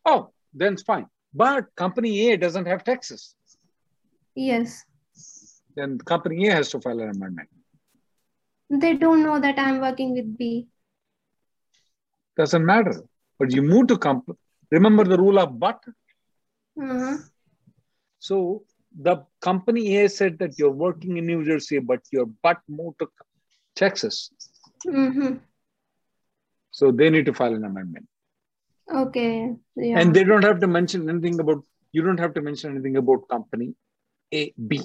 Oh, 0.04 0.30
then 0.52 0.74
it's 0.74 0.82
fine. 0.82 1.06
But 1.32 1.74
company 1.76 2.30
A 2.30 2.36
doesn't 2.36 2.66
have 2.66 2.84
Texas. 2.84 3.34
Yes. 4.34 4.84
Then 5.76 5.98
company 5.98 6.48
A 6.48 6.52
has 6.52 6.70
to 6.70 6.80
file 6.80 7.00
an 7.00 7.10
amendment. 7.10 7.48
They 8.70 8.94
don't 8.94 9.22
know 9.22 9.40
that 9.40 9.58
I'm 9.58 9.80
working 9.80 10.14
with 10.14 10.38
B. 10.38 10.68
Doesn't 12.36 12.64
matter. 12.64 13.02
But 13.38 13.52
you 13.52 13.62
move 13.62 13.88
to 13.88 13.98
company. 13.98 14.38
Remember 14.70 15.04
the 15.04 15.18
rule 15.18 15.38
of 15.38 15.58
but? 15.58 15.82
Uh-huh. 16.80 17.18
So 18.18 18.64
the 18.98 19.24
company 19.40 19.96
A 19.98 20.08
said 20.08 20.38
that 20.38 20.58
you're 20.58 20.70
working 20.70 21.16
in 21.16 21.26
New 21.26 21.44
Jersey, 21.44 21.78
but 21.80 22.00
your 22.10 22.26
but 22.26 22.58
moved 22.68 23.00
to 23.00 23.08
Texas. 23.74 24.30
Mm-hmm. 24.86 25.36
So 26.70 26.90
they 26.90 27.10
need 27.10 27.26
to 27.26 27.34
file 27.34 27.54
an 27.54 27.64
amendment. 27.64 28.08
Okay. 28.92 29.54
Yeah. 29.76 29.98
And 29.98 30.14
they 30.14 30.24
don't 30.24 30.44
have 30.44 30.60
to 30.60 30.66
mention 30.66 31.08
anything 31.08 31.38
about, 31.40 31.62
you 31.92 32.02
don't 32.02 32.18
have 32.18 32.34
to 32.34 32.42
mention 32.42 32.72
anything 32.72 32.96
about 32.96 33.28
company 33.28 33.74
A, 34.32 34.52
B. 34.68 34.80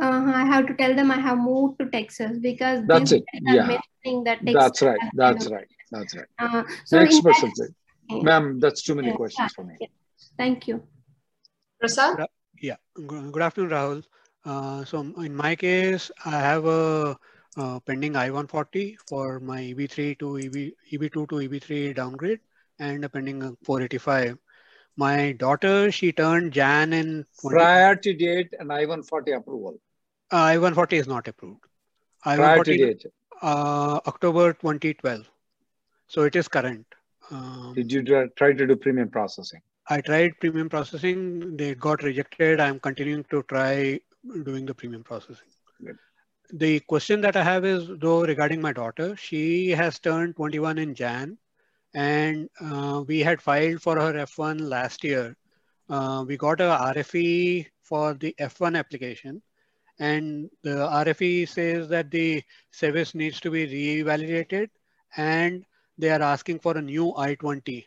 uh, 0.00 0.32
I 0.34 0.44
have 0.46 0.66
to 0.66 0.74
tell 0.74 0.94
them 0.94 1.10
I 1.10 1.20
have 1.20 1.38
moved 1.38 1.78
to 1.80 1.86
Texas 1.90 2.38
because 2.38 2.84
That's 2.86 3.12
it. 3.12 3.24
Yeah. 3.42 3.66
mentioning 3.66 4.24
that 4.24 4.38
Texas 4.44 4.54
That's 4.62 4.82
right. 4.82 4.98
That's 5.14 5.48
right. 5.50 5.68
That's 5.90 6.16
right. 6.16 6.26
Uh, 6.38 6.62
so 6.84 6.98
Next 6.98 7.16
in 7.16 7.22
that- 7.22 7.34
person. 7.34 7.52
Yeah. 8.10 8.22
Ma'am, 8.22 8.58
that's 8.58 8.82
too 8.82 8.94
many 8.94 9.08
Yeah. 9.08 9.16
questions 9.16 9.52
for 9.54 9.64
me. 9.64 9.76
Thank 10.36 10.66
you. 10.66 10.82
Prasad? 11.80 12.26
Yeah, 12.60 12.76
good 13.06 13.32
good 13.32 13.42
afternoon, 13.42 13.70
Rahul. 13.70 14.02
Uh, 14.44 14.84
so 14.84 15.00
in 15.28 15.34
my 15.34 15.54
case, 15.56 16.10
I 16.24 16.38
have 16.38 16.64
a, 16.66 17.16
uh 17.56 17.78
pending 17.80 18.16
I-140 18.16 18.96
for 19.08 19.40
my 19.40 19.60
EB3 19.60 20.18
to 20.20 20.38
EB, 20.38 20.56
EB2 20.92 21.26
to 21.32 21.40
EB3 21.46 21.92
downgrade 21.94 22.40
and 22.78 23.10
pending 23.12 23.42
uh, 23.42 23.52
485. 23.64 24.38
My 24.96 25.32
daughter, 25.32 25.90
she 25.90 26.12
turned 26.12 26.52
Jan 26.52 26.92
in 26.92 27.24
20, 27.40 27.56
uh, 27.56 27.58
Priority 27.60 28.14
date 28.14 28.54
and 28.58 28.72
I-140 28.72 29.36
approval. 29.36 29.80
I-140 30.30 30.92
is 30.92 31.06
not 31.06 31.28
approved. 31.28 31.64
Priority 32.22 32.74
I-140, 32.84 32.86
date. 33.02 33.06
uh, 33.42 34.00
October 34.06 34.52
2012. 34.52 35.28
So 36.08 36.22
it 36.22 36.36
is 36.36 36.48
current. 36.48 36.86
Um, 37.30 37.72
Did 37.74 37.90
you 37.90 38.02
try- 38.02 38.26
try 38.36 38.52
to 38.52 38.66
do 38.66 38.76
premium 38.76 39.08
processing? 39.08 39.60
I 39.88 40.00
tried 40.00 40.38
premium 40.38 40.68
processing. 40.68 41.56
They 41.56 41.74
got 41.74 42.02
rejected. 42.02 42.60
I'm 42.60 42.78
continuing 42.78 43.24
to 43.30 43.42
try 43.44 43.98
doing 44.44 44.66
the 44.66 44.74
premium 44.74 45.02
processing. 45.02 45.48
Good. 45.84 45.96
The 46.52 46.80
question 46.80 47.20
that 47.22 47.34
I 47.34 47.42
have 47.42 47.64
is 47.64 47.88
though 47.98 48.22
regarding 48.24 48.60
my 48.60 48.72
daughter, 48.72 49.16
she 49.16 49.70
has 49.70 49.98
turned 49.98 50.36
21 50.36 50.78
in 50.78 50.94
Jan 50.94 51.38
and 51.94 52.48
uh, 52.60 53.04
we 53.06 53.20
had 53.20 53.40
filed 53.40 53.82
for 53.82 54.00
her 54.00 54.12
F1 54.12 54.60
last 54.60 55.04
year. 55.04 55.36
Uh, 55.88 56.24
we 56.26 56.36
got 56.36 56.60
a 56.60 56.94
RFE 56.94 57.66
for 57.82 58.14
the 58.14 58.34
F1 58.40 58.78
application 58.78 59.42
and 59.98 60.48
the 60.62 60.70
RFE 60.70 61.48
says 61.48 61.88
that 61.88 62.10
the 62.10 62.42
service 62.70 63.14
needs 63.14 63.40
to 63.40 63.50
be 63.50 63.66
revalidated 63.66 64.68
and 65.16 65.64
they 65.98 66.08
are 66.10 66.22
asking 66.22 66.60
for 66.60 66.76
a 66.76 66.82
new 66.82 67.14
I-20 67.14 67.84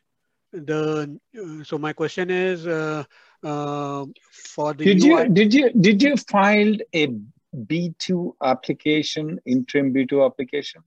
the 0.52 1.20
uh, 1.38 1.64
so 1.64 1.78
my 1.78 1.92
question 1.94 2.30
is 2.30 2.66
uh, 2.66 3.04
uh, 3.44 4.06
for 4.32 4.74
the 4.74 4.86
did 4.86 5.04
you 5.04 5.28
did 5.30 5.54
you 5.54 5.72
did 5.74 6.02
you 6.02 6.16
filed 6.16 6.82
a 6.94 7.08
B2 7.56 8.34
application, 8.44 9.40
interim 9.46 9.94
B2 9.94 10.26
application? 10.26 10.84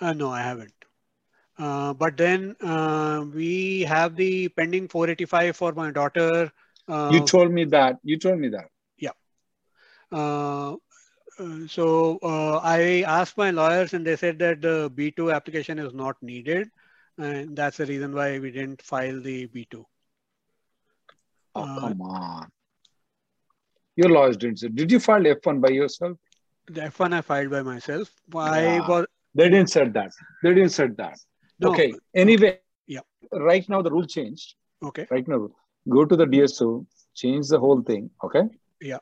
Uh, 0.00 0.12
no, 0.12 0.30
I 0.30 0.42
haven't. 0.42 0.72
Uh, 1.58 1.92
but 1.92 2.16
then 2.16 2.56
uh, 2.60 3.24
we 3.32 3.82
have 3.82 4.16
the 4.16 4.48
pending 4.48 4.88
485 4.88 5.56
for 5.56 5.72
my 5.72 5.90
daughter. 5.90 6.50
Uh, 6.88 7.08
you 7.12 7.20
told 7.26 7.52
me 7.52 7.64
that. 7.66 7.96
You 8.02 8.18
told 8.18 8.38
me 8.38 8.48
that. 8.48 8.68
Yeah. 8.98 9.10
Uh, 10.10 10.76
so 11.66 12.18
uh, 12.22 12.58
I 12.62 13.04
asked 13.06 13.36
my 13.36 13.50
lawyers 13.50 13.94
and 13.94 14.06
they 14.06 14.16
said 14.16 14.38
that 14.40 14.62
the 14.62 14.90
B2 14.90 15.34
application 15.34 15.78
is 15.78 15.92
not 15.92 16.16
needed. 16.22 16.68
And 17.18 17.56
that's 17.56 17.76
the 17.76 17.86
reason 17.86 18.14
why 18.14 18.38
we 18.38 18.50
didn't 18.50 18.82
file 18.82 19.20
the 19.20 19.46
B2. 19.46 19.84
Oh, 21.54 21.62
Uh, 21.62 21.80
come 21.80 22.00
on. 22.00 22.48
Your 23.96 24.08
lawyers 24.08 24.38
didn't 24.38 24.60
say. 24.60 24.68
Did 24.68 24.90
you 24.90 24.98
file 24.98 25.22
F1 25.22 25.60
by 25.60 25.68
yourself? 25.68 26.16
The 26.68 26.84
F1 26.84 27.12
I 27.12 27.20
filed 27.20 27.50
by 27.50 27.62
myself. 27.62 28.10
I 28.34 28.62
Yeah. 28.62 28.86
was, 28.86 29.06
They 29.34 29.48
didn't 29.50 29.68
said 29.70 29.92
that. 29.94 30.12
They 30.42 30.54
didn't 30.54 30.70
said 30.70 30.96
that. 30.96 31.18
No, 31.60 31.70
Okay. 31.72 31.92
Anyway, 32.14 32.58
Yeah. 32.86 33.00
right 33.32 33.68
now 33.68 33.82
the 33.82 33.90
rule 33.90 34.06
changed. 34.06 34.54
okay. 34.82 35.06
Right 35.10 35.26
now, 35.28 35.50
go 35.88 36.04
to 36.04 36.16
the 36.16 36.26
DSO, 36.26 36.86
change 37.14 37.48
the 37.48 37.58
whole 37.58 37.82
thing. 37.82 38.10
Okay. 38.24 38.42
Yeah. 38.80 38.98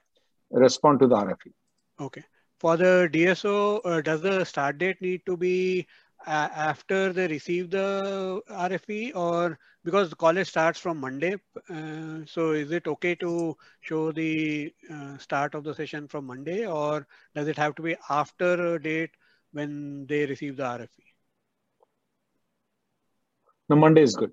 Respond 0.51 1.01
to 1.01 1.07
the. 1.07 1.17
RFE. 1.17 1.53
Okay. 2.01 2.25
For 2.59 2.77
the 2.77 3.09
DSO, 3.13 3.81
uh, 3.85 4.01
does 4.03 4.21
the 4.21 4.45
start 4.45 4.79
date 4.79 5.01
need 5.01 5.25
to 5.27 5.37
be 5.37 5.87
after 6.27 7.13
they 7.13 7.27
receive 7.29 7.71
the 7.71 8.43
RFE 8.51 9.15
or 9.15 9.59
because 9.85 10.11
the 10.11 10.17
college 10.17 10.49
starts 10.49 10.79
from 10.79 10.99
Monday? 11.01 11.35
Uh, 11.71 12.19
so 12.27 12.51
is 12.51 12.71
it 12.71 12.87
okay 12.87 13.15
to 13.17 13.57
show 13.81 14.13
the 14.13 14.73
uh, 14.93 15.17
start 15.19 15.55
of 15.55 15.65
the 15.65 15.75
session 15.75 16.07
from 16.09 16.27
Monday 16.27 16.67
or 16.67 17.07
does 17.35 17.49
it 17.49 17.57
have 17.57 17.75
to 17.77 17.83
be 17.83 17.97
after 18.11 18.75
a 18.75 18.83
date 18.83 19.11
when 19.53 20.07
they 20.07 20.27
receive 20.27 20.57
the 20.57 20.65
RFE? 20.65 21.10
No, 23.71 23.77
Monday 23.77 24.03
is 24.03 24.15
good. 24.17 24.33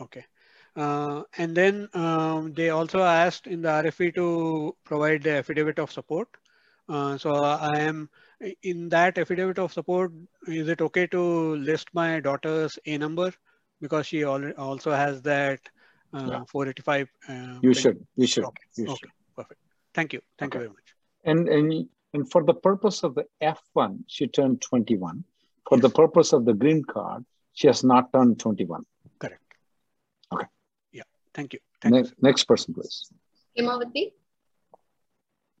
Okay. 0.00 0.24
Uh, 0.74 1.22
and 1.36 1.54
then 1.54 1.88
um, 1.92 2.52
they 2.54 2.70
also 2.70 3.00
asked 3.02 3.46
in 3.46 3.60
the 3.62 3.68
RFE 3.68 4.14
to 4.14 4.74
provide 4.84 5.22
the 5.22 5.32
affidavit 5.32 5.78
of 5.78 5.92
support. 5.92 6.28
Uh, 6.88 7.18
so 7.18 7.34
I 7.44 7.78
am 7.78 8.08
in 8.62 8.88
that 8.88 9.18
affidavit 9.18 9.58
of 9.58 9.72
support. 9.72 10.12
Is 10.46 10.68
it 10.68 10.80
okay 10.80 11.06
to 11.08 11.56
list 11.56 11.88
my 11.92 12.20
daughter's 12.20 12.78
A 12.86 12.96
number 12.98 13.32
because 13.80 14.06
she 14.06 14.22
al- 14.22 14.52
also 14.52 14.92
has 14.92 15.20
that 15.22 15.60
uh, 16.14 16.26
Yeah. 16.30 16.44
485? 16.50 17.08
Uh, 17.28 17.58
You 17.62 17.74
should. 17.74 18.06
You 18.16 18.26
should. 18.26 18.44
Okay. 18.44 18.62
You 18.76 18.84
Okay. 18.84 18.96
should. 19.00 19.10
Perfect. 19.36 19.60
Thank 19.94 20.12
you. 20.12 20.20
Thank 20.38 20.54
Okay. 20.54 20.64
you 20.64 20.68
very 20.70 20.74
much. 20.78 20.94
And, 21.24 21.48
and 21.48 21.88
and 22.14 22.30
for 22.30 22.44
the 22.44 22.54
purpose 22.54 23.02
of 23.04 23.14
the 23.14 23.24
F1, 23.42 24.04
she 24.06 24.26
turned 24.26 24.60
21. 24.60 25.24
For 25.68 25.78
the 25.78 25.88
purpose 25.88 26.32
of 26.34 26.44
the 26.44 26.52
green 26.52 26.84
card, 26.84 27.24
she 27.52 27.66
has 27.66 27.84
not 27.84 28.12
turned 28.12 28.38
21. 28.38 28.84
Correct. 29.18 29.40
Okay. 30.32 30.46
Yeah. 30.92 31.02
Thank 31.34 31.52
you. 31.52 31.60
Thank 31.80 31.94
you. 31.94 32.02
Next, 32.02 32.14
next 32.22 32.44
person, 32.44 32.74
please. 32.74 33.10
Hemavati? 33.58 34.12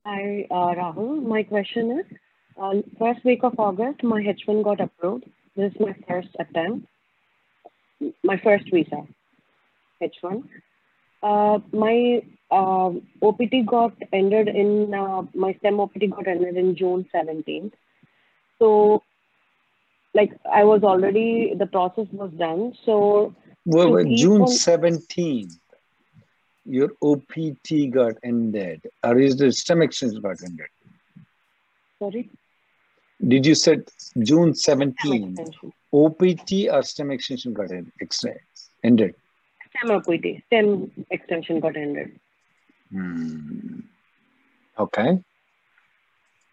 Hi, 0.04 0.46
uh, 0.50 0.74
Rahul. 0.74 1.22
My 1.22 1.42
question 1.42 2.00
is, 2.00 2.18
uh, 2.60 2.74
first 2.98 3.24
week 3.24 3.44
of 3.44 3.58
August, 3.58 4.02
my 4.02 4.20
H1 4.20 4.64
got 4.64 4.80
approved. 4.80 5.24
This 5.54 5.72
is 5.72 5.80
my 5.80 5.94
first 6.08 6.28
attempt, 6.40 6.86
my 8.24 8.36
first 8.38 8.64
visa, 8.72 9.06
H1. 10.02 10.42
Uh, 11.22 11.58
my 11.72 12.22
uh, 12.50 12.90
OPT 13.22 13.64
got 13.66 13.92
ended 14.12 14.48
in, 14.48 14.92
uh, 14.92 15.22
my 15.34 15.54
STEM 15.60 15.78
OPT 15.78 16.10
got 16.10 16.26
ended 16.26 16.56
in 16.56 16.74
June 16.74 17.06
17th. 17.14 17.72
So, 18.58 19.02
like, 20.14 20.32
I 20.50 20.64
was 20.64 20.82
already, 20.82 21.54
the 21.56 21.66
process 21.66 22.06
was 22.12 22.30
done. 22.32 22.74
So, 22.84 23.34
Well, 23.64 23.92
well, 23.92 24.04
June 24.04 24.42
17th, 24.42 25.58
your 26.64 26.90
OPT 27.02 27.90
got 27.90 28.14
ended, 28.22 28.86
or 29.02 29.18
is 29.18 29.36
the 29.36 29.50
STEM 29.52 29.82
extension 29.82 30.20
got 30.20 30.42
ended? 30.42 30.66
sorry, 31.98 32.30
Did 33.26 33.46
you 33.46 33.54
said 33.54 33.88
June 34.22 34.52
17th. 34.52 35.54
OPT 35.92 36.52
or 36.70 36.82
STEM 36.82 37.10
extension 37.10 37.52
got 37.52 37.70
ended? 37.70 37.92
STEM 39.70 39.90
OPT, 39.90 40.42
STEM 40.46 40.90
extension 41.10 41.60
got 41.60 41.76
ended. 41.76 42.18
Hmm. 42.90 43.80
Okay. 44.78 45.18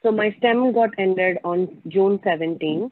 So 0.04 0.12
my 0.12 0.32
STEM 0.38 0.72
got 0.74 0.92
ended 0.98 1.38
on 1.44 1.82
June 1.88 2.20
17th. 2.20 2.92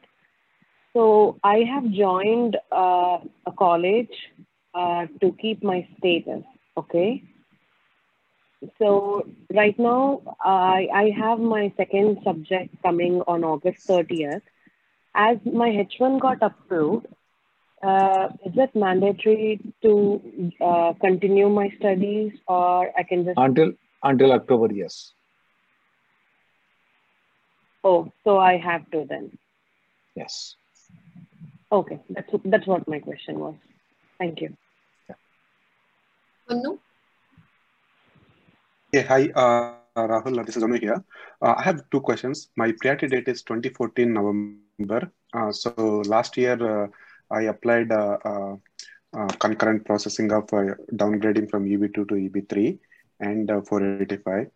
So 0.94 1.38
I 1.44 1.58
have 1.58 1.90
joined 1.90 2.56
uh, 2.72 3.18
a 3.46 3.52
college 3.58 4.14
uh, 4.74 5.06
to 5.20 5.32
keep 5.40 5.62
my 5.62 5.86
status. 5.98 6.44
Okay. 6.76 7.22
So 8.78 9.26
right 9.54 9.78
now 9.78 10.22
I 10.42 10.88
I 10.92 11.10
have 11.16 11.38
my 11.38 11.72
second 11.76 12.18
subject 12.24 12.74
coming 12.82 13.22
on 13.26 13.44
August 13.44 13.86
30th. 13.86 14.42
As 15.14 15.38
my 15.44 15.68
H1 15.70 16.20
got 16.20 16.42
approved, 16.42 17.06
uh, 17.82 18.28
is 18.44 18.52
it 18.56 18.74
mandatory 18.74 19.60
to 19.82 20.52
uh, 20.60 20.92
continue 21.00 21.48
my 21.48 21.70
studies 21.78 22.32
or 22.46 22.90
I 22.98 23.02
can 23.02 23.24
just 23.24 23.38
Until 23.38 23.72
until 24.02 24.32
October, 24.32 24.72
yes. 24.72 25.12
oh 27.84 28.12
so 28.24 28.38
I 28.38 28.56
have 28.56 28.90
to 28.90 29.04
then. 29.08 29.38
Yes. 30.16 30.56
Okay, 31.70 32.00
that's 32.10 32.32
that's 32.44 32.66
what 32.66 32.88
my 32.88 32.98
question 32.98 33.38
was. 33.38 33.54
Thank 34.18 34.40
you. 34.40 34.56
Mannu? 36.50 36.78
Yeah, 38.92 39.02
hi, 39.02 39.28
uh, 39.34 39.74
Rahul. 39.94 40.46
This 40.46 40.56
is 40.56 40.62
Anu 40.62 40.78
here. 40.80 41.04
Uh, 41.42 41.54
I 41.58 41.62
have 41.62 41.82
two 41.90 42.00
questions. 42.00 42.48
My 42.56 42.72
priority 42.72 43.06
date 43.08 43.28
is 43.28 43.42
2014 43.42 44.12
November. 44.12 45.12
Uh, 45.34 45.52
so 45.52 46.02
last 46.06 46.38
year 46.38 46.56
uh, 46.84 46.86
I 47.30 47.42
applied 47.42 47.92
uh, 47.92 48.16
uh, 48.24 48.56
uh, 49.12 49.26
concurrent 49.38 49.84
processing 49.84 50.32
of 50.32 50.44
uh, 50.54 50.74
downgrading 50.94 51.50
from 51.50 51.66
EB2 51.66 51.94
to 51.94 52.14
EB3 52.14 52.78
and 53.20 53.50
uh, 53.50 53.60
485. 53.60 54.50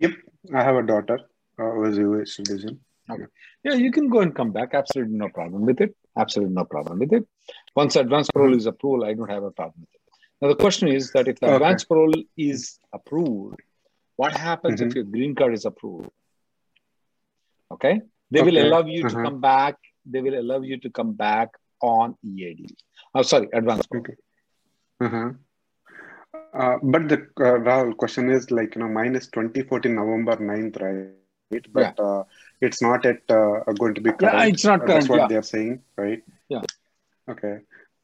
Yep, 0.00 0.12
I 0.54 0.62
have 0.64 0.74
a 0.76 0.82
daughter 0.82 1.18
uh, 1.60 1.70
who 1.74 1.84
is 1.90 1.98
a 1.98 2.02
US 2.02 2.34
citizen. 2.36 2.80
Okay. 3.10 3.26
Yeah, 3.64 3.74
you 3.84 3.92
can 3.92 4.08
go 4.08 4.20
and 4.20 4.34
come 4.34 4.50
back. 4.52 4.74
Absolutely 4.74 5.16
no 5.16 5.28
problem 5.28 5.62
with 5.70 5.80
it. 5.80 5.94
Absolutely 6.16 6.54
no 6.54 6.64
problem 6.64 6.98
with 6.98 7.12
it. 7.12 7.24
Once 7.76 7.94
advance 7.96 8.28
parole 8.34 8.54
is 8.56 8.66
approved, 8.66 9.04
I 9.04 9.14
don't 9.14 9.30
have 9.30 9.44
a 9.44 9.52
problem 9.52 9.80
with 9.86 9.94
it. 9.94 10.02
Now 10.40 10.48
the 10.48 10.56
question 10.56 10.88
is 10.88 11.12
that 11.12 11.28
if 11.28 11.38
the 11.38 11.46
Okay. 11.46 11.54
advance 11.56 11.84
parole 11.84 12.14
is 12.36 12.80
approved, 12.92 13.60
what 14.16 14.32
happens 14.32 14.80
if 14.80 14.88
Mhm. 14.88 14.94
your 14.96 15.04
green 15.04 15.34
card 15.36 15.54
is 15.54 15.64
approved? 15.64 16.10
Okay, 17.70 18.00
they 18.30 18.42
will 18.42 18.58
allow 18.66 18.82
you 18.84 19.02
to 19.02 19.06
Uh-huh. 19.14 19.24
come 19.24 19.40
back. 19.40 19.76
They 20.04 20.20
will 20.20 20.38
allow 20.38 20.60
you 20.60 20.78
to 20.78 20.90
come 20.90 21.12
back 21.12 21.50
on 21.80 22.16
EAD. 22.24 22.74
Oh, 23.14 23.22
sorry, 23.22 23.48
advance 23.52 23.86
parole. 23.86 24.04
Okay. 24.04 24.16
Uh-huh. 25.06 25.28
Uh, 26.54 26.76
but 26.82 27.08
the 27.08 27.18
uh, 27.40 27.58
Rahul 27.68 27.96
question 27.96 28.30
is 28.30 28.50
like 28.50 28.74
you 28.74 28.82
know 28.82 28.88
mine 28.88 29.14
is 29.16 29.28
2014 29.28 29.94
November 29.94 30.36
9th, 30.36 30.80
right? 30.80 31.66
But 31.72 31.98
uh, 31.98 32.24
it's 32.60 32.82
not 32.82 33.04
yet 33.04 33.22
uh, 33.30 33.60
going 33.78 33.94
to 33.94 34.00
be 34.00 34.10
current. 34.12 34.34
Yeah, 34.34 34.44
it's 34.52 34.64
not 34.64 34.82
Uh, 34.82 34.86
That's 34.86 35.08
what 35.08 35.20
yeah. 35.20 35.26
they're 35.28 35.42
saying, 35.54 35.80
right? 35.96 36.22
Yeah. 36.48 36.62
Okay. 37.28 37.58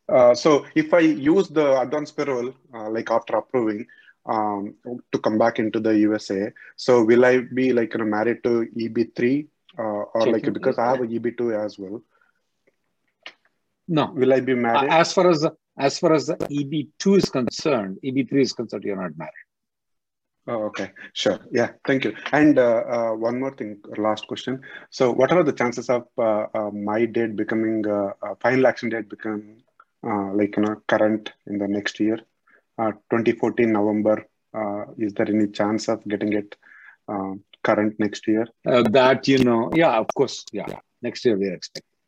Uh, 0.08 0.34
so 0.34 0.64
if 0.74 0.92
I 0.92 1.00
use 1.00 1.48
the 1.48 1.80
advance 1.80 2.10
parole, 2.10 2.52
uh, 2.74 2.88
like 2.90 3.10
after 3.10 3.36
approving, 3.36 3.86
um, 4.26 4.74
to 5.12 5.18
come 5.18 5.36
back 5.38 5.58
into 5.58 5.80
the 5.80 5.94
USA, 5.98 6.50
so 6.76 7.02
will 7.04 7.24
I 7.24 7.40
be 7.60 7.72
like 7.72 7.92
you 7.94 7.98
know 7.98 8.06
married 8.06 8.42
to 8.44 8.66
EB3 8.76 9.46
uh, 9.78 9.82
or 9.82 10.26
like 10.26 10.52
because 10.52 10.78
I 10.78 10.90
have 10.90 11.00
a 11.00 11.06
EB2 11.06 11.64
as 11.64 11.78
well? 11.78 12.02
No, 13.88 14.12
Will 14.14 14.32
I 14.32 14.40
be 14.40 14.54
married? 14.54 14.90
as 14.90 15.12
far 15.12 15.30
as 15.30 15.46
as 15.78 15.98
far 15.98 16.12
as 16.14 16.26
the 16.26 16.36
EB2 16.36 17.18
is 17.18 17.28
concerned, 17.30 17.98
EB3 18.04 18.40
is 18.40 18.52
concerned, 18.52 18.84
you're 18.84 18.96
not 18.96 19.16
married. 19.16 19.32
Oh, 20.46 20.64
okay. 20.64 20.90
Sure. 21.14 21.38
Yeah. 21.50 21.70
Thank 21.86 22.04
you. 22.04 22.14
And 22.32 22.58
uh, 22.58 22.84
uh, 22.86 23.12
one 23.14 23.40
more 23.40 23.54
thing, 23.56 23.80
last 23.96 24.26
question. 24.26 24.60
So, 24.90 25.10
what 25.10 25.32
are 25.32 25.42
the 25.42 25.52
chances 25.52 25.88
of 25.88 26.06
uh, 26.18 26.46
uh, 26.54 26.70
my 26.70 27.06
date 27.06 27.34
becoming 27.34 27.86
uh, 27.86 28.12
uh, 28.22 28.34
final 28.40 28.66
action 28.66 28.90
date 28.90 29.08
become 29.08 29.56
uh, 30.06 30.32
like 30.34 30.56
you 30.56 30.62
know 30.62 30.82
current 30.86 31.32
in 31.46 31.58
the 31.58 31.66
next 31.66 31.98
year, 31.98 32.18
uh, 32.78 32.92
2014 33.10 33.72
November? 33.72 34.26
Uh, 34.52 34.84
is 34.98 35.14
there 35.14 35.28
any 35.28 35.46
chance 35.48 35.88
of 35.88 36.06
getting 36.06 36.34
it 36.34 36.56
uh, 37.08 37.32
current 37.64 37.94
next 37.98 38.28
year? 38.28 38.46
Uh, 38.66 38.82
that 38.98 39.26
you 39.26 39.38
know, 39.48 39.70
yeah, 39.74 39.98
of 39.98 40.06
course, 40.14 40.44
yeah. 40.52 40.66
Next 41.02 41.24
year 41.24 41.36
we 41.36 41.46
are 41.48 41.54
expecting. 41.54 41.98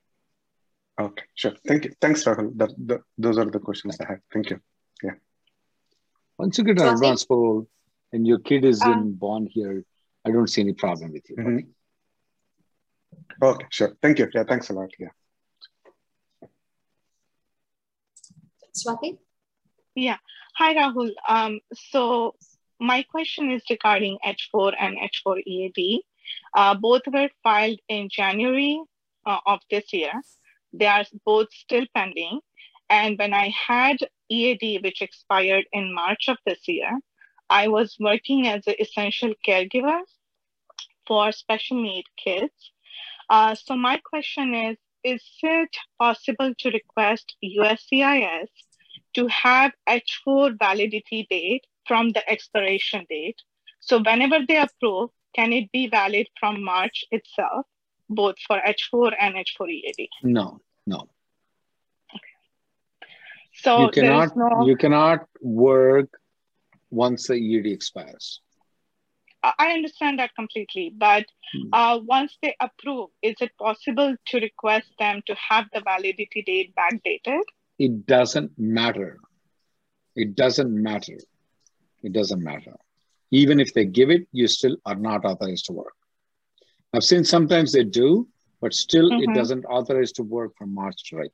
Okay. 1.06 1.24
Sure. 1.34 1.54
Thank 1.68 1.84
you. 1.84 1.92
Thanks, 2.00 2.24
Rahul. 2.24 2.56
That, 2.56 2.70
that, 2.88 3.00
those 3.18 3.36
are 3.38 3.44
the 3.56 3.58
questions 3.58 3.98
I 4.00 4.06
have. 4.12 4.20
Thank 4.32 4.50
you. 4.50 4.58
Yeah. 5.02 5.16
Once 6.38 6.56
you 6.58 6.64
get 6.64 6.80
an 6.80 6.94
advance 6.94 7.24
parole 7.24 7.68
and 8.12 8.26
your 8.26 8.38
kid 8.38 8.64
is 8.64 8.80
Um, 8.82 8.92
in 8.92 9.12
born 9.24 9.46
here, 9.56 9.84
I 10.26 10.30
don't 10.30 10.48
see 10.48 10.62
any 10.62 10.72
problem 10.72 11.12
with 11.12 11.28
you. 11.28 11.36
Mhm. 11.36 11.66
Okay. 13.42 13.66
Sure. 13.70 13.92
Thank 14.02 14.18
you. 14.20 14.28
Yeah. 14.34 14.44
Thanks 14.44 14.70
a 14.70 14.72
lot. 14.72 14.90
Yeah. 14.98 15.12
Swati? 18.80 19.18
Yeah. 19.94 20.18
Hi, 20.58 20.74
Rahul. 20.74 21.10
Um, 21.28 21.60
so 21.74 22.34
my 22.80 23.02
question 23.02 23.50
is 23.50 23.62
regarding 23.70 24.18
H4 24.24 24.74
and 24.78 24.96
H4 24.98 25.42
EAD. 25.46 26.02
Uh, 26.54 26.74
both 26.74 27.02
were 27.12 27.28
filed 27.42 27.78
in 27.88 28.08
January 28.08 28.80
uh, 29.24 29.38
of 29.46 29.60
this 29.70 29.92
year. 29.92 30.12
They 30.72 30.86
are 30.86 31.04
both 31.24 31.48
still 31.52 31.86
pending. 31.94 32.40
And 32.90 33.18
when 33.18 33.32
I 33.32 33.48
had 33.66 33.98
EAD, 34.28 34.82
which 34.82 35.02
expired 35.02 35.64
in 35.72 35.94
March 35.94 36.28
of 36.28 36.38
this 36.46 36.68
year, 36.68 36.98
I 37.48 37.68
was 37.68 37.96
working 38.00 38.46
as 38.48 38.66
an 38.66 38.74
essential 38.78 39.32
caregiver 39.46 40.00
for 41.06 41.30
special 41.32 41.82
need 41.82 42.04
kids. 42.16 42.72
Uh, 43.30 43.54
so 43.54 43.76
my 43.76 43.98
question 43.98 44.54
is, 44.54 44.76
is 45.04 45.22
it 45.42 45.76
possible 46.00 46.52
to 46.58 46.70
request 46.70 47.36
USCIS 47.44 48.48
to 49.14 49.26
have 49.28 49.72
H4 49.88 50.58
validity 50.58 51.26
date 51.30 51.64
from 51.86 52.10
the 52.10 52.28
expiration 52.28 53.06
date. 53.08 53.40
So 53.80 53.98
whenever 54.02 54.38
they 54.46 54.56
approve, 54.58 55.10
can 55.34 55.52
it 55.52 55.70
be 55.72 55.86
valid 55.88 56.28
from 56.38 56.62
March 56.62 57.04
itself, 57.10 57.66
both 58.08 58.36
for 58.46 58.60
H4 58.66 59.12
and 59.20 59.36
H4 59.36 59.68
EAD? 59.68 60.08
No, 60.22 60.60
no. 60.86 61.08
Okay. 62.14 62.34
So 63.54 63.80
you 63.82 63.88
cannot 63.90 64.36
no, 64.36 64.66
you 64.66 64.76
cannot 64.76 65.26
work 65.40 66.08
once 66.90 67.28
the 67.28 67.34
EAD 67.34 67.72
expires. 67.72 68.40
I 69.42 69.72
understand 69.72 70.18
that 70.18 70.34
completely, 70.34 70.90
but 70.96 71.24
Hmm. 71.52 71.68
uh, 71.72 72.00
once 72.02 72.36
they 72.42 72.56
approve, 72.60 73.10
is 73.22 73.36
it 73.40 73.56
possible 73.58 74.16
to 74.26 74.40
request 74.40 74.88
them 74.98 75.22
to 75.26 75.34
have 75.34 75.66
the 75.72 75.80
validity 75.80 76.42
date 76.42 76.74
backdated? 76.74 77.42
It 77.78 78.06
doesn't 78.06 78.58
matter. 78.58 79.18
It 80.16 80.34
doesn't 80.34 80.70
matter. 80.82 81.18
It 82.06 82.12
doesn't 82.12 82.42
matter. 82.42 82.76
Even 83.32 83.60
if 83.60 83.74
they 83.74 83.84
give 83.86 84.10
it, 84.10 84.26
you 84.32 84.46
still 84.48 84.76
are 84.90 84.94
not 85.08 85.24
authorized 85.24 85.66
to 85.66 85.72
work. 85.72 85.94
I've 86.94 87.04
seen 87.04 87.24
sometimes 87.24 87.72
they 87.72 87.84
do, 87.84 88.28
but 88.60 88.74
still 88.74 89.08
it 89.18 89.32
Mhm. 89.32 89.36
doesn't 89.38 89.64
authorize 89.66 90.12
to 90.18 90.22
work 90.22 90.52
from 90.58 90.74
March 90.74 91.00
to 91.10 91.16
right. 91.16 91.32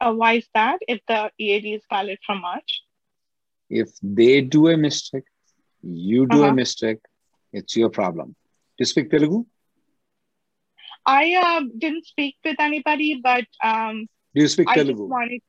Uh, 0.00 0.12
why 0.12 0.34
is 0.34 0.48
that 0.54 0.78
if 0.88 1.00
the 1.06 1.30
EAD 1.38 1.74
is 1.74 1.82
valid 1.90 2.18
from 2.26 2.40
March? 2.40 2.82
If 3.70 3.90
they 4.02 4.40
do 4.42 4.68
a 4.68 4.76
mistake, 4.76 5.24
you 5.82 6.26
do 6.26 6.44
a 6.44 6.50
Uh-huh. 6.50 6.54
mistake, 6.62 6.98
it's 7.52 7.76
your 7.76 7.90
problem. 7.90 8.28
Do 8.76 8.82
you 8.82 8.86
speak 8.86 9.10
Telugu? 9.10 9.44
I 11.06 11.34
uh, 11.34 11.62
didn't 11.78 12.06
speak 12.06 12.36
with 12.44 12.56
anybody, 12.60 13.20
but 13.22 13.46
um, 13.62 14.06
Do 14.34 14.40
you 14.42 14.48
speak 14.48 14.68
I 14.68 14.74
Telugu? 14.74 15.06
wanted. 15.06 15.40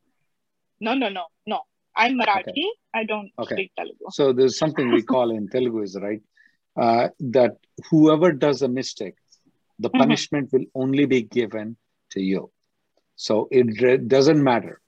No, 0.79 0.93
no, 0.93 1.09
no, 1.09 1.25
no. 1.45 1.61
I'm 1.95 2.13
Marathi. 2.19 2.65
I 2.93 3.03
don't 3.03 3.29
Okay. 3.39 3.55
speak 3.55 3.71
Telugu. 3.79 4.05
So 4.17 4.33
there's 4.33 4.57
something 4.57 4.91
we 4.91 5.01
call 5.01 5.31
in 5.31 5.47
Telugu 5.55 5.81
is 5.81 5.97
right 6.05 6.21
uh, 6.85 7.09
that 7.37 7.53
whoever 7.89 8.31
does 8.31 8.61
a 8.61 8.67
mistake, 8.67 9.15
the 9.79 9.89
Mhm. 9.89 9.97
punishment 10.01 10.51
will 10.53 10.65
only 10.75 11.05
be 11.05 11.21
given 11.21 11.77
to 12.11 12.21
you. 12.21 12.51
So 13.15 13.47
it 13.51 13.81
re- 13.81 13.97
doesn't 14.15 14.43
matter 14.51 14.81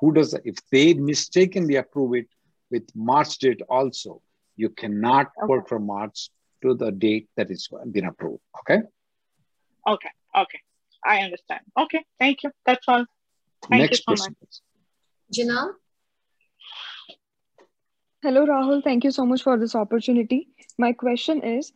who 0.00 0.12
does 0.12 0.34
it. 0.34 0.42
If 0.44 0.56
they 0.70 0.94
mistakenly 0.94 1.76
approve 1.76 2.14
it 2.20 2.28
with 2.70 2.84
March 2.94 3.38
date 3.38 3.62
also, 3.68 4.20
you 4.56 4.68
cannot 4.70 5.26
work 5.50 5.68
from 5.68 5.86
March 5.86 6.30
to 6.62 6.74
the 6.74 6.90
date 6.90 7.28
that 7.36 7.50
it's 7.50 7.68
been 7.96 8.06
approved. 8.06 8.42
Okay. 8.60 8.80
Okay, 9.86 10.12
okay. 10.36 10.60
I 11.04 11.18
understand. 11.26 11.62
Okay, 11.78 12.04
thank 12.18 12.42
you. 12.42 12.50
That's 12.66 12.86
all. 12.88 13.04
Thank 13.68 13.82
Next 13.82 13.98
you 13.98 14.02
so 14.04 14.10
person. 14.12 14.36
much. 14.40 14.54
Jinal? 15.36 15.68
Hello, 18.24 18.46
Rahul. 18.46 18.84
Thank 18.84 19.02
you 19.02 19.10
so 19.10 19.26
much 19.26 19.42
for 19.42 19.58
this 19.58 19.74
opportunity. 19.74 20.46
My 20.78 20.92
question 20.92 21.42
is 21.42 21.72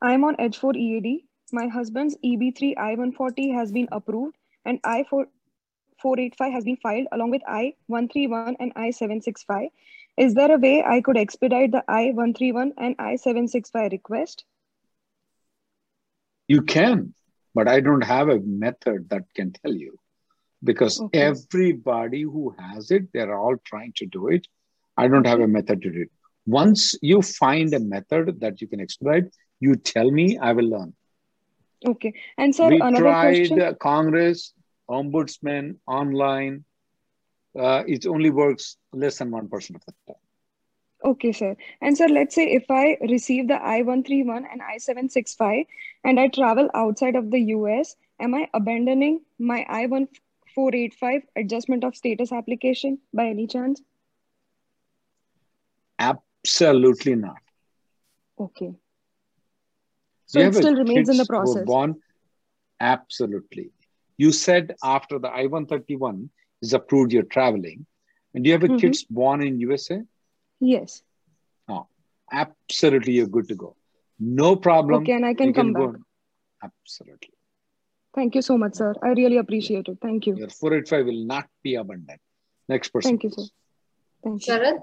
I'm 0.00 0.22
on 0.22 0.36
H4 0.36 0.76
EAD. 0.76 1.22
My 1.52 1.66
husband's 1.66 2.16
E 2.22 2.36
EB3 2.36 2.78
I-140 2.78 3.54
has 3.56 3.72
been 3.72 3.88
approved 3.90 4.36
and 4.64 4.78
I-485 4.84 6.52
has 6.52 6.62
been 6.62 6.76
filed 6.76 7.08
along 7.10 7.30
with 7.30 7.42
I-131 7.44 8.54
and 8.60 8.72
I-765. 8.76 9.70
Is 10.16 10.34
there 10.34 10.54
a 10.54 10.58
way 10.58 10.84
I 10.84 11.00
could 11.00 11.16
expedite 11.16 11.72
the 11.72 11.82
I-131 11.88 12.70
and 12.78 12.94
I-765 13.00 13.90
request? 13.90 14.44
You 16.46 16.62
can, 16.62 17.14
but 17.52 17.66
I 17.66 17.80
don't 17.80 18.04
have 18.04 18.28
a 18.28 18.38
method 18.38 19.08
that 19.08 19.24
can 19.34 19.52
tell 19.54 19.74
you 19.74 19.98
because 20.62 21.00
Okay. 21.00 21.18
everybody 21.18 22.22
who 22.22 22.54
has 22.60 22.92
it, 22.92 23.12
they're 23.12 23.36
all 23.36 23.56
trying 23.64 23.92
to 23.96 24.06
do 24.06 24.28
it. 24.28 24.46
I 25.00 25.08
don't 25.08 25.26
have 25.26 25.40
a 25.40 25.48
method 25.48 25.80
to 25.82 25.90
do 25.90 26.02
it. 26.02 26.10
Once 26.46 26.94
you 27.00 27.22
find 27.22 27.72
a 27.72 27.80
method 27.80 28.40
that 28.40 28.60
you 28.60 28.66
can 28.68 28.80
exploit, 28.80 29.24
you 29.58 29.76
tell 29.76 30.10
me, 30.10 30.36
I 30.38 30.52
will 30.52 30.68
learn. 30.68 30.92
Okay. 31.86 32.12
And 32.36 32.54
sir, 32.54 32.68
we 32.68 32.80
another 32.80 33.04
tried 33.04 33.48
question. 33.48 33.76
Congress, 33.80 34.52
Ombudsman, 34.90 35.76
online. 35.86 36.64
Uh, 37.58 37.82
it 37.86 38.06
only 38.06 38.30
works 38.30 38.76
less 38.92 39.18
than 39.18 39.30
1% 39.30 39.52
of 39.52 39.84
the 39.86 39.94
time. 40.06 40.22
Okay, 41.02 41.32
sir. 41.32 41.56
And 41.80 41.96
sir, 41.96 42.06
let's 42.08 42.34
say 42.34 42.44
if 42.52 42.70
I 42.70 42.98
receive 43.00 43.48
the 43.48 43.60
I-131 43.62 44.44
and 44.52 44.60
I-765 44.60 45.66
and 46.04 46.20
I 46.20 46.28
travel 46.28 46.68
outside 46.74 47.16
of 47.16 47.30
the 47.30 47.40
US, 47.56 47.96
am 48.18 48.34
I 48.34 48.48
abandoning 48.52 49.22
my 49.38 49.64
I 49.66 49.86
1485 49.86 51.22
adjustment 51.36 51.84
of 51.84 51.96
status 51.96 52.32
application 52.32 52.98
by 53.14 53.28
any 53.28 53.46
chance? 53.46 53.80
Absolutely 56.00 57.14
not. 57.14 57.42
Okay. 58.38 58.72
So 60.26 60.40
you 60.40 60.46
it 60.46 60.54
still 60.54 60.74
remains 60.74 61.08
in 61.08 61.16
the 61.18 61.24
kids 61.24 61.28
who 61.28 61.36
were 61.36 61.44
process. 61.44 61.66
Born? 61.66 61.96
Absolutely. 62.80 63.70
You 64.16 64.32
said 64.32 64.74
after 64.82 65.18
the 65.18 65.28
I-131 65.28 66.28
is 66.62 66.72
approved, 66.72 67.12
you're 67.12 67.22
traveling. 67.38 67.86
And 68.34 68.44
do 68.44 68.48
you 68.48 68.54
have 68.54 68.62
a 68.64 68.68
Mhm. 68.68 68.80
kids 68.80 69.04
born 69.04 69.42
in 69.42 69.58
USA? 69.60 70.02
Yes. 70.60 71.02
No. 71.68 71.88
Absolutely, 72.32 73.14
you're 73.14 73.26
good 73.26 73.48
to 73.48 73.54
go. 73.56 73.76
No 74.18 74.54
problem. 74.56 75.02
Okay, 75.02 75.12
and 75.12 75.26
I 75.26 75.34
can 75.34 75.48
You 75.48 75.52
come 75.54 75.72
go- 75.72 75.92
back. 75.92 76.00
Absolutely. 76.62 77.34
Thank 78.14 78.34
you 78.34 78.42
so 78.42 78.56
much, 78.58 78.74
sir. 78.74 78.94
I 79.02 79.08
really 79.08 79.38
appreciate 79.38 79.88
it. 79.88 79.98
Thank 80.00 80.26
you. 80.26 80.36
Your 80.36 80.48
485 80.50 81.06
will 81.06 81.24
not 81.24 81.48
be 81.62 81.74
abundant. 81.74 82.20
Next 82.68 82.90
person. 82.90 83.10
Thank 83.10 83.24
you, 83.24 83.30
sir. 83.30 83.44
Thank 84.22 84.46
you. 84.46 84.52
Sharad? 84.52 84.80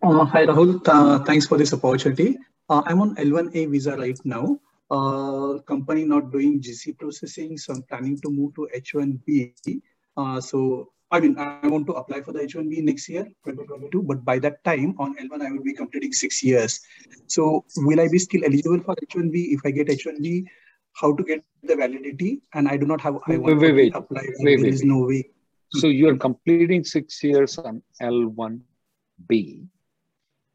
Uh, 0.00 0.24
hi, 0.24 0.46
Rahul. 0.46 0.80
Uh, 0.86 1.18
thanks 1.24 1.46
for 1.46 1.58
this 1.58 1.72
opportunity. 1.74 2.38
Uh, 2.68 2.82
I'm 2.86 3.00
on 3.00 3.16
L1A 3.16 3.68
visa 3.70 3.96
right 3.96 4.18
now. 4.24 4.60
Uh, 4.90 5.58
company 5.66 6.04
not 6.04 6.30
doing 6.30 6.60
GC 6.60 6.96
processing, 6.98 7.58
so 7.58 7.74
I'm 7.74 7.82
planning 7.82 8.16
to 8.20 8.30
move 8.30 8.54
to 8.54 8.68
H1B. 8.76 9.80
Uh, 10.16 10.40
so, 10.40 10.92
I 11.10 11.18
mean, 11.18 11.36
I 11.36 11.66
want 11.66 11.86
to 11.88 11.94
apply 11.94 12.22
for 12.22 12.32
the 12.32 12.40
H1B 12.40 12.84
next 12.84 13.08
year, 13.08 13.24
2022, 13.44 14.02
but 14.02 14.24
by 14.24 14.38
that 14.38 14.62
time 14.62 14.94
on 15.00 15.16
L1, 15.16 15.42
I 15.42 15.50
will 15.50 15.64
be 15.64 15.74
completing 15.74 16.12
six 16.12 16.44
years. 16.44 16.80
So, 17.26 17.64
will 17.78 18.00
I 18.00 18.06
be 18.08 18.20
still 18.20 18.44
eligible 18.44 18.80
for 18.84 18.94
H1B? 18.94 19.52
If 19.52 19.62
I 19.64 19.72
get 19.72 19.88
H1B, 19.88 20.44
how 20.92 21.12
to 21.16 21.24
get 21.24 21.42
the 21.64 21.74
validity? 21.74 22.40
And 22.54 22.68
I 22.68 22.76
do 22.76 22.86
not 22.86 23.00
have 23.00 23.16
I 23.26 23.36
want 23.36 23.58
wait, 23.60 23.74
wait. 23.74 23.94
applied. 23.96 24.26
and 24.26 24.34
Wait, 24.38 24.56
there 24.56 24.64
wait, 24.64 24.74
is 24.74 24.82
wait. 24.82 24.88
no 24.88 25.06
way. 25.06 25.28
So 25.72 25.88
you're 25.88 26.16
completing 26.16 26.84
six 26.84 27.20
years 27.22 27.58
on 27.58 27.82
L1B. 28.00 29.66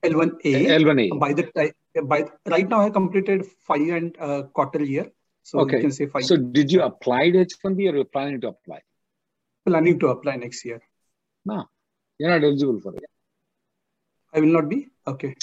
L1A. 0.03 0.67
L1A. 0.81 1.19
By 1.19 1.33
the 1.33 1.43
time, 1.43 2.07
by 2.07 2.25
right 2.45 2.67
now, 2.67 2.81
I 2.81 2.89
completed 2.89 3.45
five 3.67 3.81
and 3.81 4.15
uh, 4.19 4.43
quarter 4.43 4.83
year. 4.83 5.11
So 5.43 5.59
okay. 5.59 5.77
you 5.77 5.81
can 5.81 5.91
say 5.91 6.07
five. 6.07 6.25
So 6.25 6.37
did 6.37 6.71
you 6.71 6.81
apply 6.81 7.31
to 7.31 7.45
H1B 7.45 7.91
or 7.91 7.95
you're 7.95 8.05
planning 8.05 8.41
to 8.41 8.49
apply? 8.49 8.81
planning 9.65 9.99
to 9.99 10.07
apply 10.07 10.35
next 10.35 10.65
year. 10.65 10.81
No, 11.45 11.65
you're 12.17 12.29
not 12.29 12.43
eligible 12.43 12.79
for 12.81 12.95
it. 12.95 13.03
I 14.33 14.39
will 14.39 14.53
not 14.53 14.69
be 14.69 14.87
okay 15.07 15.35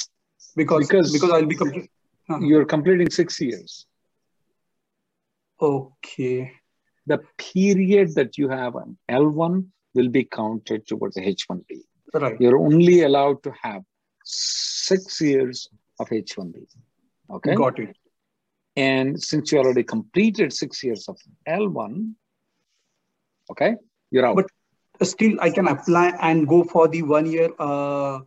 because 0.57 0.88
Because- 0.88 1.12
because, 1.12 1.31
I'll 1.31 1.46
be 1.46 1.57
complete. 1.57 1.90
Uh-huh. 2.29 2.40
You're 2.40 2.64
completing 2.64 3.11
six 3.11 3.40
years. 3.40 3.87
Okay. 5.61 6.53
The 7.07 7.18
period 7.37 8.14
that 8.14 8.38
you 8.38 8.49
have 8.49 8.77
on 8.77 8.96
L1 9.11 9.66
will 9.94 10.09
be 10.09 10.25
counted 10.25 10.87
towards 10.87 11.16
the 11.16 11.23
H1B. 11.23 11.83
Right. 12.14 12.40
You're 12.40 12.59
only 12.59 13.03
allowed 13.03 13.42
to 13.42 13.53
have 13.62 13.83
six 14.24 15.20
years 15.20 15.68
of 15.98 16.09
H1B. 16.09 16.66
Okay. 17.30 17.54
Got 17.54 17.78
it. 17.78 17.96
And 18.76 19.20
since 19.20 19.52
you 19.52 19.59
already 19.59 19.83
completed 19.83 20.52
six 20.52 20.83
years 20.83 21.09
of 21.09 21.18
L1, 21.48 22.12
okay, 23.50 23.74
you're 24.11 24.26
out. 24.26 24.37
But 24.37 25.06
still, 25.06 25.38
I 25.40 25.50
can 25.50 25.68
apply 25.68 26.12
and 26.20 26.48
go 26.48 26.64
for 26.64 26.88
the 26.88 27.02
one 27.02 27.26
year 27.26 27.50
uh, 27.59 28.20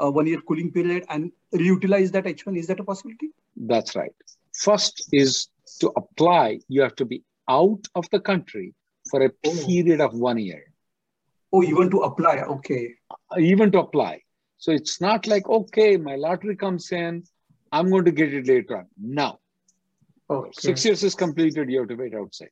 uh, 0.00 0.10
one 0.10 0.26
year 0.26 0.40
cooling 0.46 0.72
period 0.72 1.04
and 1.08 1.30
reutilize 1.54 2.10
that 2.12 2.24
H1. 2.24 2.58
Is 2.58 2.66
that 2.66 2.80
a 2.80 2.84
possibility? 2.84 3.30
That's 3.56 3.94
right. 3.94 4.12
First 4.52 5.08
is 5.12 5.48
to 5.80 5.92
apply, 5.96 6.60
you 6.68 6.82
have 6.82 6.96
to 6.96 7.04
be 7.04 7.22
out 7.48 7.86
of 7.94 8.08
the 8.10 8.20
country 8.20 8.74
for 9.10 9.22
a 9.22 9.30
period 9.30 10.00
of 10.00 10.14
one 10.14 10.38
year, 10.38 10.64
Oh, 11.52 11.60
you 11.62 11.76
want 11.76 11.92
to 11.92 11.98
apply? 11.98 12.40
Okay. 12.40 12.94
even 13.38 13.70
to 13.70 13.78
apply. 13.78 14.22
So 14.64 14.72
it's 14.72 14.98
not 14.98 15.26
like, 15.26 15.46
okay, 15.46 15.98
my 15.98 16.16
lottery 16.16 16.56
comes 16.56 16.90
in, 16.90 17.22
I'm 17.70 17.90
going 17.90 18.06
to 18.06 18.10
get 18.10 18.32
it 18.32 18.46
later 18.46 18.78
on. 18.78 18.86
No. 18.98 19.38
Okay. 20.30 20.50
Six 20.58 20.86
years 20.86 21.02
is 21.02 21.14
completed, 21.14 21.68
you 21.70 21.80
have 21.80 21.88
to 21.88 21.96
wait 21.96 22.14
outside. 22.14 22.48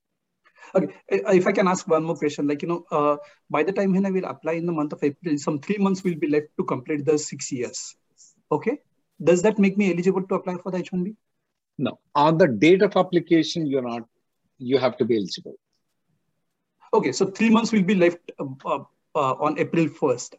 Okay, 0.74 0.94
if 1.08 1.46
I 1.46 1.52
can 1.52 1.68
ask 1.68 1.88
one 1.88 2.04
more 2.04 2.14
question, 2.14 2.46
like, 2.46 2.60
you 2.60 2.68
know, 2.68 2.84
uh, 2.90 3.16
by 3.48 3.62
the 3.62 3.72
time 3.72 3.94
when 3.94 4.04
I 4.04 4.10
will 4.10 4.26
apply 4.26 4.52
in 4.52 4.66
the 4.66 4.72
month 4.72 4.92
of 4.92 5.02
April, 5.02 5.38
some 5.38 5.58
three 5.58 5.78
months 5.78 6.04
will 6.04 6.14
be 6.16 6.28
left 6.28 6.48
to 6.58 6.64
complete 6.64 7.06
the 7.06 7.18
six 7.18 7.50
years. 7.50 7.96
Okay. 8.50 8.80
Does 9.24 9.40
that 9.40 9.58
make 9.58 9.78
me 9.78 9.90
eligible 9.90 10.22
to 10.24 10.34
apply 10.34 10.56
for 10.62 10.70
the 10.70 10.82
H1B? 10.82 11.16
No. 11.78 11.98
On 12.14 12.36
the 12.36 12.46
date 12.46 12.82
of 12.82 12.94
application, 12.94 13.66
you're 13.66 13.88
not, 13.88 14.02
you 14.58 14.76
have 14.76 14.98
to 14.98 15.06
be 15.06 15.16
eligible. 15.16 15.54
Okay, 16.92 17.12
so 17.12 17.30
three 17.30 17.48
months 17.48 17.72
will 17.72 17.84
be 17.84 17.94
left 17.94 18.18
uh, 18.38 18.44
uh, 18.66 18.84
uh, 19.14 19.34
on 19.46 19.58
April 19.58 19.86
1st. 19.86 20.34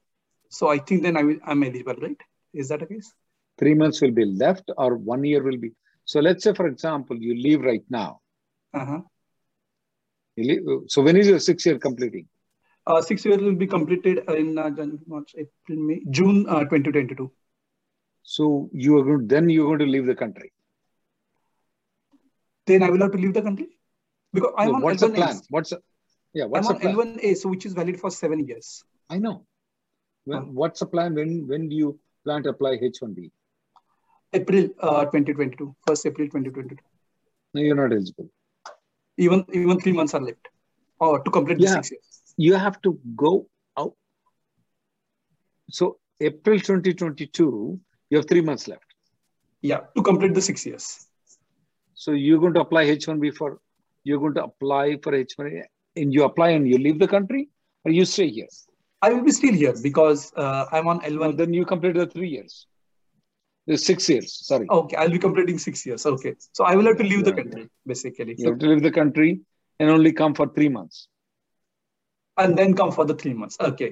So 0.53 0.67
I 0.69 0.77
think 0.77 1.01
then 1.01 1.17
I 1.17 1.23
will, 1.23 1.37
I'm 1.45 1.63
eligible, 1.63 1.95
right? 1.95 2.21
Is 2.53 2.69
that 2.69 2.81
the 2.81 2.85
case? 2.85 3.11
Three 3.57 3.73
months 3.73 4.01
will 4.01 4.11
be 4.11 4.25
left 4.25 4.69
or 4.77 4.95
one 4.97 5.23
year 5.23 5.41
will 5.41 5.57
be. 5.57 5.71
So 6.05 6.19
let's 6.19 6.43
say, 6.43 6.53
for 6.53 6.67
example, 6.67 7.17
you 7.17 7.33
leave 7.33 7.61
right 7.61 7.83
now. 7.89 8.19
Uh-huh. 8.73 9.01
Leave, 10.37 10.61
so 10.87 11.01
when 11.01 11.17
is 11.17 11.27
your 11.27 11.39
six 11.39 11.65
year 11.65 11.79
completing? 11.79 12.27
Uh, 12.85 13.01
six 13.01 13.25
years 13.25 13.41
will 13.41 13.55
be 13.55 13.65
completed 13.65 14.19
in 14.29 14.57
uh, 14.57 14.69
Jan- 14.69 14.99
March, 15.07 15.33
April, 15.37 15.79
May, 15.87 16.01
June 16.11 16.45
uh, 16.47 16.59
2022. 16.59 17.31
So 18.23 18.69
you 18.73 18.97
are 18.97 19.03
going, 19.03 19.27
then 19.27 19.49
you're 19.49 19.65
going 19.65 19.79
to 19.79 19.85
leave 19.85 20.05
the 20.05 20.15
country. 20.15 20.51
Then 22.67 22.83
I 22.83 22.89
will 22.89 22.99
have 22.99 23.11
to 23.11 23.17
leave 23.17 23.33
the 23.33 23.41
country 23.41 23.69
because 24.33 24.51
I'm 24.57 24.69
No, 24.69 24.75
on 24.75 24.81
what's 24.83 25.01
L1A. 25.01 25.07
the 25.07 25.13
plan? 25.15 25.41
What's 25.49 25.69
the, 25.71 25.79
yeah, 26.33 26.45
what's 26.45 26.67
I'm 26.67 26.75
on 26.75 26.81
plan? 26.81 26.95
L1A, 26.95 27.37
so 27.37 27.49
which 27.49 27.65
is 27.65 27.73
valid 27.73 27.99
for 27.99 28.11
seven 28.11 28.45
years. 28.47 28.83
I 29.09 29.19
know. 29.19 29.45
When. 30.25 30.53
What's 30.53 30.79
the 30.79 30.85
plan? 30.85 31.15
When 31.15 31.47
when 31.47 31.69
do 31.69 31.75
you 31.75 31.99
plan 32.23 32.43
to 32.43 32.49
apply 32.49 32.77
H1B? 32.77 33.31
April 34.33 34.69
uh, 34.79 35.05
2022, 35.05 35.75
1st 35.87 36.05
April 36.07 36.27
2022. 36.27 36.77
No, 37.53 37.61
you're 37.61 37.75
not 37.75 37.91
eligible. 37.91 38.29
Even 39.17 39.45
even 39.53 39.79
three 39.79 39.91
months 39.91 40.13
are 40.15 40.21
left, 40.21 40.47
or 40.99 41.21
to 41.23 41.29
complete 41.29 41.59
the 41.59 41.65
Yeah. 41.65 41.75
six 41.75 41.91
years. 41.91 42.21
You 42.37 42.55
have 42.55 42.81
to 42.81 42.99
go 43.15 43.47
out. 43.77 43.93
So 45.69 45.97
April 46.19 46.59
2022, 46.59 47.79
you 48.09 48.17
have 48.17 48.27
three 48.27 48.41
months 48.41 48.67
left. 48.67 48.85
Yeah, 49.61 49.81
to 49.95 50.01
complete 50.01 50.33
the 50.33 50.41
six 50.41 50.65
years. 50.65 51.07
So 51.93 52.11
you're 52.11 52.39
going 52.39 52.53
to 52.55 52.61
apply 52.61 52.85
H1B 52.85 53.35
for, 53.35 53.59
you're 54.03 54.19
going 54.19 54.33
to 54.35 54.43
apply 54.43 54.97
for 55.03 55.11
H1B 55.13 55.63
and 55.95 56.13
you 56.13 56.23
apply 56.23 56.49
and 56.49 56.67
you 56.67 56.77
leave 56.77 56.99
the 56.99 57.07
country 57.07 57.49
or 57.85 57.91
you 57.91 58.05
stay 58.05 58.29
here? 58.29 58.47
I 59.03 59.09
will 59.13 59.23
be 59.23 59.31
still 59.31 59.53
here 59.53 59.73
because 59.83 60.31
uh, 60.43 60.65
I'm 60.71 60.87
on 60.87 61.01
L1. 61.01 61.35
then 61.37 61.53
you 61.53 61.65
complete 61.65 61.95
the 61.95 62.07
three 62.07 62.29
years. 62.29 62.67
The 63.67 63.77
six 63.77 64.07
years, 64.09 64.29
sorry. 64.47 64.67
Okay, 64.69 64.95
I'll 64.97 65.09
be 65.15 65.19
completing 65.19 65.57
six 65.57 65.85
years. 65.85 66.05
Okay, 66.05 66.35
so 66.51 66.63
I 66.63 66.75
will 66.77 66.85
have 66.85 66.97
to 66.97 67.03
leave 67.11 67.23
the 67.25 67.31
Yeah. 67.31 67.43
country 67.43 67.69
basically, 67.91 68.35
You 68.37 68.49
have 68.51 68.59
to 68.59 68.67
leave 68.71 68.83
the 68.85 68.91
country 68.91 69.31
and 69.79 69.89
only 69.95 70.11
come 70.21 70.33
for 70.39 70.47
three 70.57 70.69
months. 70.77 71.07
and 72.43 72.57
then 72.59 72.71
come 72.77 72.91
for 72.91 73.05
the 73.09 73.15
three 73.21 73.33
months. 73.39 73.57
Okay, 73.69 73.89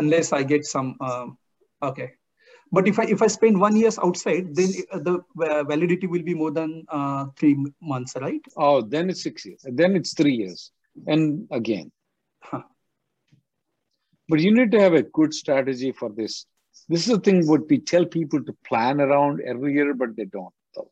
unless 0.00 0.32
I 0.38 0.42
get 0.50 0.64
some. 0.64 0.90
Um, 1.06 1.30
okay, 1.90 2.08
but 2.78 2.90
if 2.90 3.00
I 3.04 3.06
if 3.14 3.22
I 3.26 3.28
spend 3.36 3.60
one 3.64 3.78
years 3.82 3.98
outside, 4.08 4.50
then 4.58 4.70
uh, 4.96 5.00
the 5.08 5.14
uh, 5.46 5.62
validity 5.72 6.06
will 6.12 6.26
be 6.28 6.36
more 6.42 6.52
than 6.58 6.84
uh, 6.98 7.22
three 7.40 7.56
months, 7.94 8.14
right? 8.26 8.52
Oh, 8.56 8.76
then 8.96 9.10
it's 9.14 9.22
six 9.28 9.48
years. 9.48 9.64
Then 9.82 9.96
it's 10.02 10.14
three 10.20 10.36
years. 10.42 10.70
And 11.06 11.48
again. 11.62 11.90
Huh. 12.50 12.62
But 14.30 14.38
you 14.38 14.52
need 14.54 14.70
to 14.70 14.80
have 14.80 14.94
a 14.94 15.02
good 15.02 15.34
strategy 15.34 15.90
for 15.90 16.08
this. 16.08 16.46
This 16.88 17.00
is 17.00 17.14
the 17.14 17.18
thing 17.18 17.48
what 17.48 17.68
we 17.68 17.78
tell 17.78 18.04
people 18.06 18.42
to 18.44 18.52
plan 18.64 19.00
around 19.00 19.40
every 19.44 19.74
year, 19.74 19.92
but 19.92 20.16
they 20.16 20.24
don't. 20.24 20.54
Though. 20.74 20.90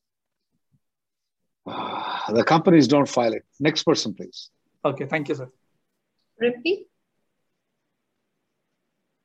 The 2.35 2.43
companies 2.43 2.89
don't 2.89 3.09
file 3.09 3.33
it. 3.33 3.45
Next 3.61 3.85
person, 3.85 4.15
please. 4.15 4.51
Okay, 4.85 5.07
thank 5.07 5.29
you, 5.29 5.37
sir. 5.37 5.49
Rippy? 6.43 6.87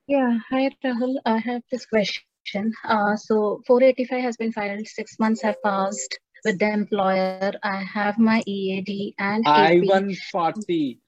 Yeah, 0.08 0.38
hi 0.50 0.70
Rahul. 0.86 1.16
I 1.26 1.38
have 1.38 1.64
this 1.72 1.88
question. 1.88 2.72
Uh, 2.84 3.16
so 3.16 3.64
485 3.66 4.22
has 4.22 4.38
been 4.38 4.52
filed, 4.52 4.88
six 4.88 5.18
months 5.18 5.42
have 5.42 5.56
passed 5.64 6.20
with 6.46 6.60
the 6.60 6.72
employer. 6.72 7.54
I 7.64 7.84
have 7.84 8.20
my 8.20 8.44
EAD 8.46 9.16
and 9.18 9.44
I 9.48 9.78
AP. 9.78 9.88
140. 9.88 11.00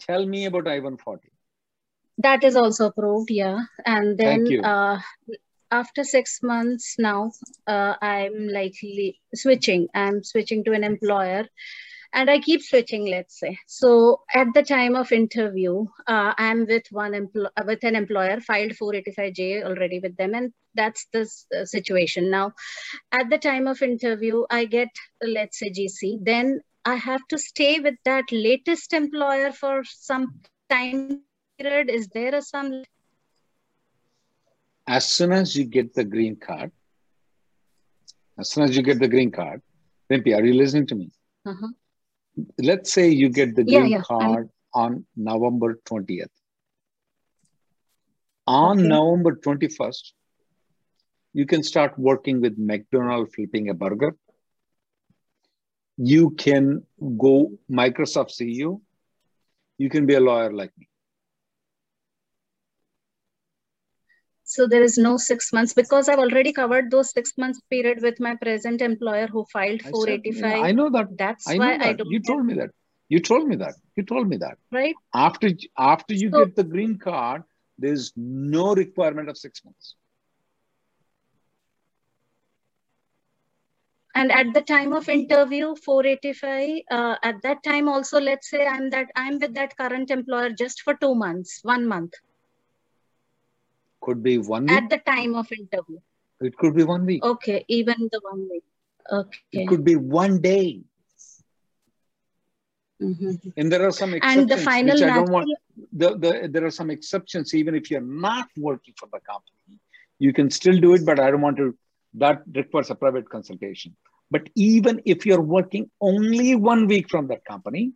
Tell 0.00 0.24
me 0.24 0.46
about 0.46 0.66
I 0.68 0.78
140. 0.78 1.33
That 2.18 2.44
is 2.44 2.56
also 2.56 2.86
approved, 2.86 3.30
yeah. 3.30 3.60
And 3.84 4.18
then 4.18 4.56
uh, 4.62 4.98
after 5.70 6.04
six 6.04 6.40
months 6.42 6.96
now, 6.98 7.32
uh, 7.66 7.94
I'm 8.00 8.48
likely 8.48 9.20
switching. 9.34 9.88
I'm 9.94 10.22
switching 10.22 10.64
to 10.64 10.72
an 10.72 10.84
employer 10.84 11.46
and 12.12 12.30
I 12.30 12.38
keep 12.40 12.62
switching, 12.62 13.06
let's 13.06 13.38
say. 13.38 13.58
So 13.66 14.22
at 14.34 14.48
the 14.54 14.62
time 14.62 14.94
of 14.96 15.12
interview, 15.12 15.86
uh, 16.06 16.34
I'm 16.38 16.66
with 16.66 16.84
one 16.90 17.12
empl- 17.12 17.50
uh, 17.56 17.64
with 17.66 17.82
an 17.84 17.96
employer, 17.96 18.40
filed 18.40 18.76
485J 18.76 19.62
already 19.64 20.00
with 20.00 20.16
them, 20.16 20.34
and 20.34 20.52
that's 20.74 21.06
the 21.12 21.28
uh, 21.58 21.64
situation. 21.64 22.30
Now, 22.30 22.52
at 23.12 23.30
the 23.30 23.38
time 23.38 23.66
of 23.66 23.82
interview, 23.82 24.44
I 24.50 24.66
get, 24.66 24.88
let's 25.22 25.58
say, 25.58 25.70
GC. 25.70 26.18
Then 26.22 26.60
I 26.84 26.96
have 26.96 27.26
to 27.28 27.38
stay 27.38 27.80
with 27.80 27.94
that 28.04 28.24
latest 28.32 28.92
employer 28.92 29.52
for 29.52 29.82
some 29.84 30.28
time 30.70 30.90
period? 31.58 31.90
Is 31.90 32.08
there 32.08 32.34
a 32.34 32.42
some? 32.42 32.82
As 34.86 35.06
soon 35.06 35.32
as 35.32 35.56
you 35.56 35.64
get 35.64 35.94
the 35.94 36.04
green 36.04 36.36
card, 36.36 36.70
as 38.38 38.50
soon 38.50 38.64
as 38.64 38.76
you 38.76 38.82
get 38.82 38.98
the 39.00 39.08
green 39.08 39.30
card, 39.30 39.62
Rimpi, 40.10 40.36
are 40.36 40.44
you 40.44 40.54
listening 40.54 40.86
to 40.88 40.94
me? 40.94 41.10
Uh-huh. 41.46 41.68
Let's 42.58 42.92
say 42.92 43.08
you 43.08 43.28
get 43.28 43.54
the 43.56 43.64
green 43.64 43.88
yeah, 43.88 44.02
card 44.02 44.50
on 44.74 45.06
November 45.16 45.80
20th. 45.86 46.26
On 48.46 48.78
Okay. 48.78 48.88
November 48.88 49.36
21st, 49.36 50.12
you 51.32 51.46
can 51.46 51.62
start 51.62 51.98
working 51.98 52.40
with 52.40 52.58
McDonald's 52.58 53.34
flipping 53.34 53.70
a 53.70 53.74
burger. 53.74 54.14
You 55.96 56.30
can 56.30 56.84
go 57.18 57.52
Microsoft 57.70 58.32
CEO. 58.38 58.80
You 59.78 59.88
can 59.88 60.06
be 60.06 60.14
a 60.14 60.20
lawyer 60.20 60.52
like 60.52 60.72
me. 60.76 60.88
So 64.54 64.68
there 64.68 64.84
is 64.84 64.96
no 64.96 65.16
six 65.16 65.52
months 65.52 65.74
because 65.74 66.08
I've 66.08 66.20
already 66.20 66.52
covered 66.52 66.88
those 66.88 67.10
six 67.10 67.32
months 67.36 67.60
period 67.70 68.02
with 68.02 68.20
my 68.20 68.36
present 68.36 68.82
employer 68.82 69.26
who 69.26 69.44
filed 69.52 69.80
I 69.80 69.86
said, 69.86 69.92
485. 69.92 70.62
I 70.64 70.70
know 70.70 70.90
that. 70.90 71.08
That's 71.18 71.48
I 71.48 71.58
why 71.58 71.76
know 71.76 71.84
I 71.86 71.92
don't 71.94 72.10
You 72.12 72.20
told 72.20 72.46
me 72.46 72.54
that. 72.54 72.70
You 73.08 73.18
told 73.18 73.48
me 73.48 73.56
that. 73.56 73.74
You 73.96 74.04
told 74.04 74.28
me 74.28 74.36
that. 74.36 74.58
right. 74.70 74.94
After 75.12 75.50
after 75.76 76.14
you 76.14 76.30
So- 76.30 76.44
get 76.44 76.54
the 76.54 76.62
green 76.62 76.98
card, 76.98 77.42
there's 77.78 78.12
no 78.16 78.76
requirement 78.76 79.28
of 79.28 79.36
six 79.36 79.64
months. 79.64 79.96
And 84.14 84.30
at 84.30 84.54
the 84.54 84.62
time 84.62 84.92
of 84.92 85.08
interview, 85.08 85.74
485, 85.74 86.82
uh, 86.92 87.16
at 87.24 87.42
that 87.42 87.64
time 87.64 87.88
also, 87.88 88.20
let's 88.20 88.48
say 88.48 88.64
I'm 88.64 88.88
that 88.90 89.10
I'm 89.16 89.40
with 89.40 89.54
that 89.54 89.76
current 89.76 90.12
employer 90.12 90.50
just 90.50 90.82
for 90.82 90.94
two 90.94 91.16
months, 91.16 91.58
one 91.64 91.88
month. 91.88 92.12
Could 94.04 94.22
be 94.22 94.36
one 94.38 94.66
week. 94.66 94.76
At 94.82 94.90
the 94.90 94.98
time 94.98 95.34
of 95.34 95.50
interview. 95.50 95.98
It 96.40 96.56
could 96.58 96.74
be 96.74 96.84
one 96.84 97.06
week. 97.06 97.24
Okay, 97.24 97.64
even 97.68 98.08
the 98.12 98.20
one 98.30 98.42
week. 98.50 98.64
Okay. 99.10 99.38
It 99.52 99.68
could 99.68 99.84
be 99.84 99.96
one 99.96 100.40
day. 100.40 100.82
Mhm. 103.02 103.52
And 103.56 103.72
there 103.72 103.84
are 103.86 103.90
some 103.92 104.14
exceptions. 104.14 104.40
And 104.42 104.50
the 104.50 104.56
final 104.64 104.94
which 104.94 105.02
I 105.02 105.14
don't 105.14 105.30
want. 105.30 105.48
The, 105.92 106.08
the, 106.24 106.48
there 106.52 106.64
are 106.64 106.70
some 106.70 106.90
exceptions, 106.90 107.54
even 107.54 107.74
if 107.74 107.90
you're 107.90 108.08
not 108.28 108.48
working 108.56 108.94
for 108.98 109.08
the 109.12 109.20
company, 109.32 109.80
you 110.18 110.32
can 110.32 110.50
still 110.50 110.78
do 110.78 110.94
it, 110.94 111.04
but 111.04 111.18
I 111.18 111.30
don't 111.30 111.40
want 111.40 111.56
to. 111.56 111.76
That 112.14 112.42
requires 112.54 112.90
a 112.90 112.94
private 112.94 113.28
consultation. 113.28 113.96
But 114.30 114.48
even 114.54 115.00
if 115.04 115.26
you're 115.26 115.40
working 115.58 115.90
only 116.00 116.54
one 116.54 116.86
week 116.86 117.10
from 117.10 117.26
that 117.28 117.44
company, 117.44 117.92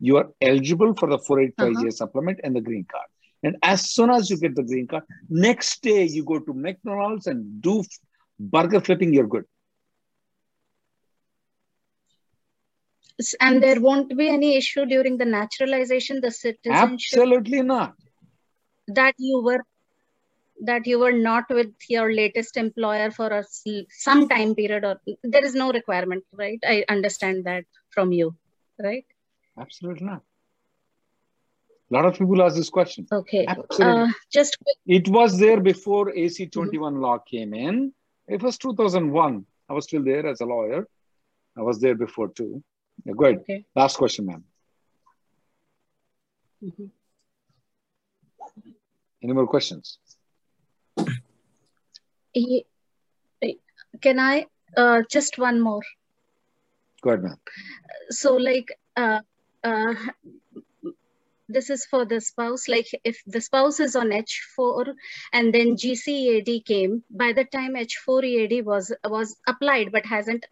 you 0.00 0.16
are 0.16 0.28
eligible 0.40 0.94
for 0.94 1.08
the 1.08 1.18
485 1.18 1.76
Uh-huh. 1.76 1.90
supplement 1.90 2.40
and 2.44 2.56
the 2.56 2.60
green 2.60 2.86
card. 2.94 3.10
And 3.42 3.56
as 3.62 3.90
soon 3.92 4.10
as 4.10 4.30
you 4.30 4.36
get 4.36 4.56
the 4.56 4.62
green 4.62 4.86
card, 4.86 5.04
next 5.28 5.82
day 5.82 6.04
you 6.04 6.24
go 6.24 6.38
to 6.40 6.52
McDonald's 6.52 7.26
and 7.26 7.62
do 7.62 7.84
burger 8.38 8.80
flipping, 8.80 9.12
you're 9.12 9.26
good. 9.26 9.44
And 13.40 13.62
there 13.62 13.80
won't 13.80 14.16
be 14.16 14.28
any 14.28 14.56
issue 14.56 14.86
during 14.86 15.18
the 15.18 15.24
naturalization, 15.24 16.20
the 16.20 16.30
citizenship 16.30 17.18
Absolutely 17.18 17.62
not. 17.62 17.94
that 18.88 19.14
you 19.18 19.42
were 19.42 19.64
that 20.60 20.86
you 20.86 20.98
were 20.98 21.12
not 21.12 21.44
with 21.50 21.72
your 21.88 22.12
latest 22.12 22.56
employer 22.56 23.10
for 23.12 23.28
a, 23.28 23.44
some 23.90 24.28
time 24.28 24.54
period 24.56 24.84
or 24.84 24.96
there 25.22 25.44
is 25.44 25.54
no 25.54 25.70
requirement, 25.72 26.24
right? 26.32 26.58
I 26.66 26.84
understand 26.88 27.44
that 27.44 27.64
from 27.90 28.12
you, 28.12 28.34
right? 28.78 29.04
Absolutely 29.58 30.06
not. 30.06 30.22
A 31.90 31.94
lot 31.94 32.04
of 32.04 32.18
people 32.18 32.42
ask 32.42 32.54
this 32.56 32.68
question. 32.68 33.06
Okay. 33.10 33.46
Absolutely. 33.46 34.02
Uh, 34.02 34.08
just 34.30 34.58
quick, 34.62 34.76
It 34.86 35.08
was 35.08 35.38
there 35.38 35.60
before 35.60 36.10
AC 36.14 36.46
21 36.46 37.00
law 37.00 37.18
came 37.18 37.54
in. 37.54 37.92
It 38.26 38.42
was 38.42 38.58
2001. 38.58 39.46
I 39.68 39.72
was 39.72 39.84
still 39.84 40.04
there 40.04 40.26
as 40.26 40.40
a 40.40 40.44
lawyer. 40.44 40.86
I 41.56 41.62
was 41.62 41.80
there 41.80 41.94
before 41.94 42.28
too. 42.28 42.62
Yeah, 43.04 43.14
go 43.16 43.24
ahead. 43.24 43.40
Okay. 43.40 43.64
Last 43.74 43.96
question, 43.96 44.26
ma'am. 44.26 44.44
Mhm. 46.62 46.90
Any 49.22 49.32
more 49.32 49.46
questions? 49.46 49.98
Can 54.00 54.18
I 54.18 54.46
uh, 54.76 55.02
just 55.10 55.38
one 55.38 55.60
more? 55.60 55.82
Go 57.02 57.10
ahead, 57.10 57.22
ma'am. 57.24 57.36
so 58.10 58.36
like 58.36 58.78
uh, 58.96 59.20
uh, 59.64 59.94
this 61.48 61.70
is 61.70 61.84
for 61.86 62.04
the 62.04 62.20
spouse 62.20 62.68
like 62.68 62.86
if 63.04 63.20
the 63.26 63.40
spouse 63.40 63.80
is 63.80 63.96
on 63.96 64.08
h4 64.10 64.94
and 65.32 65.54
then 65.54 65.76
GC 65.76 66.08
EAD 66.08 66.64
came 66.66 67.02
by 67.10 67.32
the 67.32 67.44
time 67.44 67.74
H4 67.74 68.24
EAD 68.24 68.66
was 68.66 68.92
was 69.04 69.36
applied 69.46 69.92
but 69.92 70.06
hasn't 70.06 70.46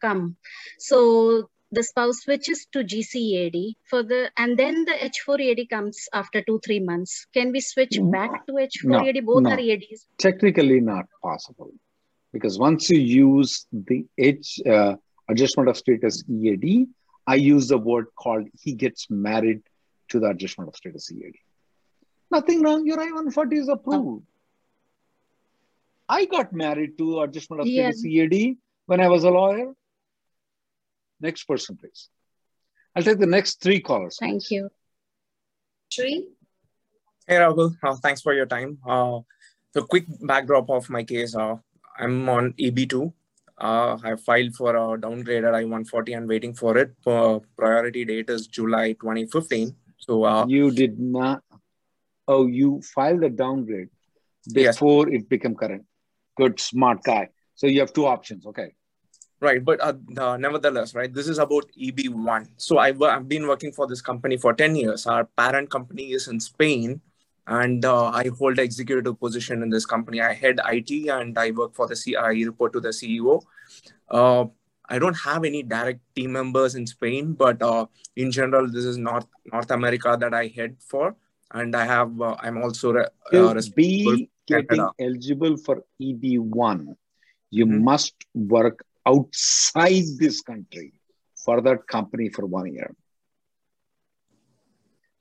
come 0.00 0.36
so 0.78 1.48
the 1.70 1.82
spouse 1.82 2.20
switches 2.20 2.66
to 2.72 2.78
GC 2.78 3.14
EAD 3.14 3.76
for 3.84 4.02
the 4.02 4.30
and 4.36 4.58
then 4.58 4.84
the 4.84 4.92
H4 4.92 5.40
EAD 5.40 5.68
comes 5.68 6.08
after 6.12 6.40
two 6.42 6.60
three 6.64 6.80
months. 6.80 7.26
Can 7.34 7.52
we 7.52 7.60
switch 7.60 7.98
back 8.00 8.46
to 8.46 8.52
H4 8.52 9.06
EAD 9.06 9.26
both 9.26 9.42
no. 9.42 9.50
are 9.50 9.60
E 9.60 9.72
eds 9.72 10.06
Technically 10.18 10.80
not 10.80 11.06
possible. 11.22 11.70
Because 12.32 12.58
once 12.58 12.88
you 12.90 12.98
use 12.98 13.66
the 13.72 14.06
H 14.16 14.60
uh, 14.66 14.96
adjustment 15.28 15.68
of 15.68 15.76
status 15.76 16.24
EAD, 16.28 16.86
I 17.26 17.34
use 17.34 17.68
the 17.68 17.78
word 17.78 18.06
called 18.16 18.48
he 18.54 18.72
gets 18.72 19.10
married 19.10 19.62
to 20.08 20.20
the 20.20 20.28
adjustment 20.30 20.68
of 20.68 20.76
status 20.76 21.10
EAD. 21.12 21.34
Nothing 22.30 22.62
wrong. 22.62 22.86
Your 22.86 23.00
I-140 23.00 23.58
is 23.58 23.68
approved. 23.68 24.24
I 26.08 26.24
got 26.24 26.52
married 26.52 26.96
to 26.98 27.20
adjustment 27.22 27.60
of 27.62 27.66
Yeah. 27.66 27.90
status 27.90 28.04
EAD 28.04 28.58
when 28.86 29.00
I 29.00 29.08
was 29.08 29.24
a 29.24 29.30
lawyer. 29.30 29.74
Next 31.20 31.44
person, 31.44 31.76
please. 31.76 32.08
I'll 32.94 33.02
take 33.02 33.18
the 33.18 33.26
next 33.26 33.60
three 33.62 33.80
callers. 33.80 34.16
thank 34.18 34.50
you 34.50 34.70
Shri? 35.90 36.26
Hey 37.26 37.36
Rahul, 37.36 37.76
uh, 37.82 37.94
thanks 37.96 38.20
for 38.22 38.32
your 38.34 38.46
time. 38.46 38.78
Uh, 38.86 39.20
so 39.72 39.82
quick 39.84 40.04
backdrop 40.22 40.70
of 40.70 40.88
my 40.90 41.04
case. 41.04 41.34
Uh, 41.36 41.56
I'm 41.98 42.28
on 42.28 42.52
EB2. 42.54 43.12
Uh, 43.58 43.98
I 44.02 44.16
filed 44.16 44.54
for 44.54 44.70
a 44.76 44.98
downgraded 44.98 45.52
I-140 45.54 46.16
and 46.16 46.28
waiting 46.28 46.54
for 46.54 46.76
it. 46.78 46.94
Uh, 47.06 47.40
priority 47.56 48.04
date 48.04 48.30
is 48.30 48.46
July 48.46 48.92
2015. 48.92 49.74
So 49.98 50.24
uh, 50.24 50.46
You 50.46 50.70
did 50.70 50.98
not. 50.98 51.42
Oh, 52.26 52.46
you 52.46 52.80
filed 52.94 53.24
a 53.24 53.30
downgrade 53.30 53.88
Yes. 54.46 54.76
before 54.76 55.08
it 55.08 55.28
became 55.28 55.54
current. 55.54 55.84
Good, 56.36 56.58
smart 56.60 57.02
guy. 57.02 57.28
So 57.54 57.66
you 57.66 57.80
have 57.80 57.92
two 57.92 58.06
options. 58.06 58.46
Okay. 58.46 58.72
Right, 59.40 59.64
but 59.64 59.80
uh, 59.80 59.92
uh, 60.16 60.36
nevertheless, 60.36 60.96
right, 60.96 61.12
this 61.14 61.28
is 61.28 61.38
about 61.38 61.64
EB1. 61.80 62.48
So 62.56 62.78
I've, 62.78 63.00
I've 63.00 63.28
been 63.28 63.46
working 63.46 63.70
for 63.72 63.86
this 63.86 64.00
company 64.00 64.36
for 64.36 64.52
10 64.52 64.74
years. 64.74 65.06
Our 65.06 65.24
parent 65.24 65.70
company 65.70 66.10
is 66.12 66.26
in 66.26 66.40
Spain, 66.40 67.00
and 67.46 67.84
uh, 67.84 68.06
I 68.06 68.30
hold 68.36 68.58
executive 68.58 69.18
position 69.20 69.62
in 69.62 69.70
this 69.70 69.86
company. 69.86 70.20
I 70.20 70.32
head 70.34 70.58
IT 70.66 71.08
and 71.08 71.38
I 71.38 71.52
work 71.52 71.74
for 71.76 71.86
the 71.86 71.94
C. 71.94 72.16
I 72.16 72.30
report 72.30 72.72
to 72.72 72.80
the 72.80 72.88
CEO. 72.88 73.40
I 74.88 74.98
don't 74.98 75.16
have 75.16 75.44
any 75.44 75.62
direct 75.62 76.00
team 76.14 76.32
members 76.32 76.74
in 76.74 76.86
Spain, 76.86 77.34
but 77.34 77.62
uh, 77.62 77.86
in 78.16 78.30
general, 78.30 78.70
this 78.70 78.84
is 78.84 78.96
North 78.96 79.26
North 79.52 79.70
America 79.70 80.16
that 80.18 80.32
I 80.32 80.46
head 80.48 80.76
for, 80.80 81.14
and 81.52 81.76
I 81.76 81.84
have 81.84 82.20
uh, 82.20 82.36
I'm 82.40 82.62
also 82.62 82.92
re- 82.92 83.06
uh, 83.32 83.54
be 83.76 84.30
getting 84.46 84.88
eligible 84.98 85.56
for 85.58 85.84
EB1, 86.00 86.96
you 87.50 87.66
Mhm. 87.66 87.82
must 87.82 88.14
work 88.34 88.84
outside 89.06 90.04
this 90.18 90.40
country 90.40 90.92
for 91.44 91.60
that 91.60 91.86
company 91.86 92.30
for 92.30 92.46
one 92.46 92.72
year. 92.72 92.94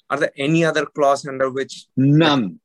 Are 0.09 0.17
there 0.17 0.31
any 0.37 0.63
other 0.63 0.85
clause 0.85 1.27
under 1.27 1.49
which 1.49 1.87
None. 1.97 2.59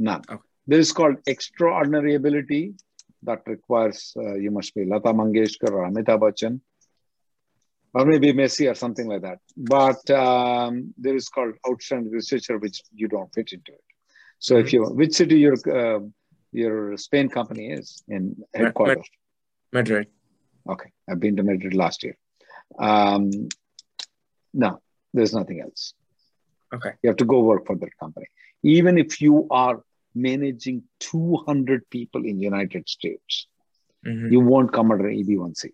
None. 0.00 0.22
Okay. 0.28 0.42
This 0.66 0.88
is 0.88 0.92
called 0.92 1.16
extraordinary 1.26 2.14
ability 2.16 2.74
that 3.24 3.42
requires 3.46 4.12
uh, 4.16 4.34
you 4.34 4.50
must 4.50 4.74
be 4.74 4.84
Lata 4.84 5.12
Mangeshkar 5.12 5.70
or 5.70 5.88
Amitabh 5.88 6.20
Bachchan 6.20 6.60
or 7.94 8.04
maybe 8.04 8.32
Messi 8.32 8.70
or 8.70 8.74
something 8.74 9.06
like 9.06 9.22
that. 9.22 9.38
But 9.56 10.10
um, 10.10 10.92
there 10.98 11.14
is 11.14 11.28
called 11.28 11.54
outstanding 11.68 12.12
researcher, 12.12 12.58
which 12.58 12.82
you 12.92 13.08
don't 13.08 13.32
fit 13.32 13.52
into 13.52 13.72
it. 13.72 13.84
So 14.40 14.58
if 14.58 14.72
you, 14.72 14.84
which 14.84 15.14
city 15.14 15.38
your 15.38 15.54
uh, 15.80 16.00
your 16.52 16.96
Spain 16.96 17.28
company 17.28 17.70
is 17.70 18.02
in 18.08 18.36
headquarters? 18.54 19.08
Madrid? 19.72 20.08
Okay, 20.68 20.90
I've 21.08 21.20
been 21.20 21.36
to 21.36 21.42
Madrid 21.42 21.74
last 21.74 22.02
year. 22.02 22.16
Um, 22.78 23.30
no, 24.52 24.80
there's 25.12 25.34
nothing 25.34 25.60
else. 25.60 25.94
Okay. 26.74 26.90
You 27.02 27.10
have 27.10 27.16
to 27.18 27.24
go 27.24 27.40
work 27.40 27.66
for 27.66 27.76
that 27.76 27.96
company. 27.98 28.26
Even 28.62 28.98
if 28.98 29.20
you 29.20 29.46
are 29.50 29.82
managing 30.14 30.82
200 31.00 31.88
people 31.90 32.24
in 32.24 32.40
United 32.40 32.88
States, 32.88 33.46
Mhm. 34.06 34.30
you 34.32 34.40
won't 34.40 34.72
come 34.72 34.90
under 34.92 35.08
EB1C. 35.10 35.72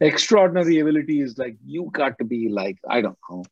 Extraordinary 0.00 0.78
ability 0.80 1.20
is 1.20 1.38
like 1.38 1.56
you 1.64 1.88
got 1.92 2.18
to 2.18 2.24
be 2.24 2.48
like, 2.48 2.78
I 2.88 3.00
don't 3.02 3.18
know, 3.30 3.44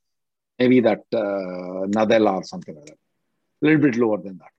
maybe 0.58 0.80
that 0.80 1.02
uh, 1.12 1.86
Nadella 1.96 2.34
or 2.38 2.44
something 2.44 2.74
like 2.74 2.86
that. 2.86 2.98
A 3.62 3.66
little 3.66 3.80
bit 3.82 3.96
lower 3.96 4.20
than 4.20 4.38
that. 4.38 4.52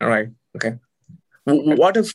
All 0.00 0.08
right. 0.08 0.28
Okay. 0.56 0.78
What 1.44 1.96
if 1.96 2.12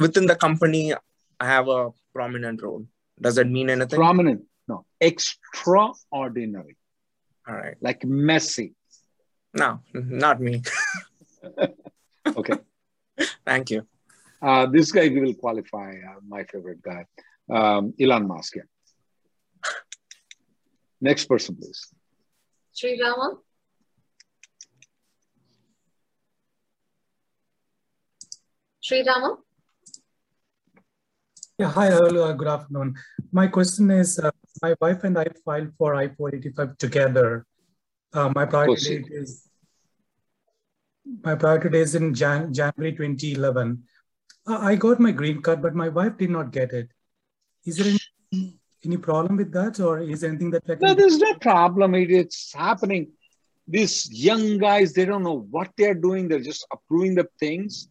within 0.00 0.26
the 0.26 0.36
company 0.36 0.92
I 1.40 1.46
have 1.46 1.68
a 1.68 1.90
prominent 2.12 2.62
role? 2.62 2.86
Does 3.20 3.36
that 3.36 3.48
mean 3.48 3.70
anything? 3.70 3.98
Prominent. 3.98 4.42
No. 4.68 4.84
Extraordinary. 5.00 6.76
All 7.48 7.54
right. 7.54 7.76
Like 7.80 8.00
Messi. 8.02 8.74
No, 9.54 9.80
not 9.94 10.40
me. 10.40 10.62
okay. 12.36 12.54
Thank 13.44 13.70
you. 13.70 13.86
Uh, 14.40 14.66
this 14.66 14.92
guy 14.92 15.08
will 15.08 15.34
qualify. 15.34 15.90
Uh, 15.90 16.20
my 16.26 16.44
favorite 16.44 16.82
guy, 16.82 17.04
um, 17.50 17.94
Elon 18.00 18.28
Musk. 18.28 18.56
Yeah. 18.56 18.62
Next 21.00 21.26
person, 21.26 21.56
please. 21.56 21.92
Sri 22.72 23.00
Rama. 23.00 23.38
Sri 28.80 29.02
Rama. 29.04 29.38
Yeah, 31.58 31.70
hi, 31.70 31.90
hello, 31.90 32.30
uh, 32.30 32.32
good 32.32 32.46
afternoon. 32.46 32.94
My 33.32 33.48
question 33.48 33.90
is, 33.90 34.20
uh, 34.20 34.30
my 34.62 34.76
wife 34.80 35.02
and 35.02 35.18
I 35.18 35.26
filed 35.44 35.74
for 35.76 35.96
I-485 35.96 36.78
together. 36.78 37.47
Uh, 38.12 38.32
my 38.34 38.44
priority 38.44 39.02
date 39.02 39.08
is 39.10 39.48
my 41.22 41.34
priority 41.34 41.68
date 41.70 41.80
is 41.80 41.94
in 41.94 42.14
Jan 42.14 42.52
January 42.52 42.92
2011. 42.92 43.82
Uh, 44.46 44.58
I 44.58 44.76
got 44.76 45.00
my 45.00 45.10
green 45.10 45.42
card, 45.42 45.62
but 45.62 45.74
my 45.74 45.88
wife 45.88 46.16
did 46.16 46.30
not 46.30 46.52
get 46.52 46.72
it. 46.72 46.88
Is 47.66 47.76
there 47.76 47.92
any, 48.32 48.58
any 48.84 48.96
problem 48.96 49.36
with 49.36 49.52
that, 49.52 49.80
or 49.80 50.00
is 50.00 50.24
anything 50.24 50.50
that 50.50 50.62
I 50.64 50.74
can 50.74 50.78
No, 50.80 50.94
there's 50.94 51.18
no 51.18 51.34
problem. 51.34 51.94
It, 51.94 52.10
it's 52.10 52.52
happening. 52.52 53.08
These 53.66 54.10
young 54.10 54.58
guys, 54.58 54.94
they 54.94 55.04
don't 55.04 55.22
know 55.22 55.46
what 55.50 55.70
they're 55.76 55.94
doing. 55.94 56.28
They're 56.28 56.40
just 56.40 56.66
approving 56.72 57.14
the 57.14 57.28
things. 57.38 57.88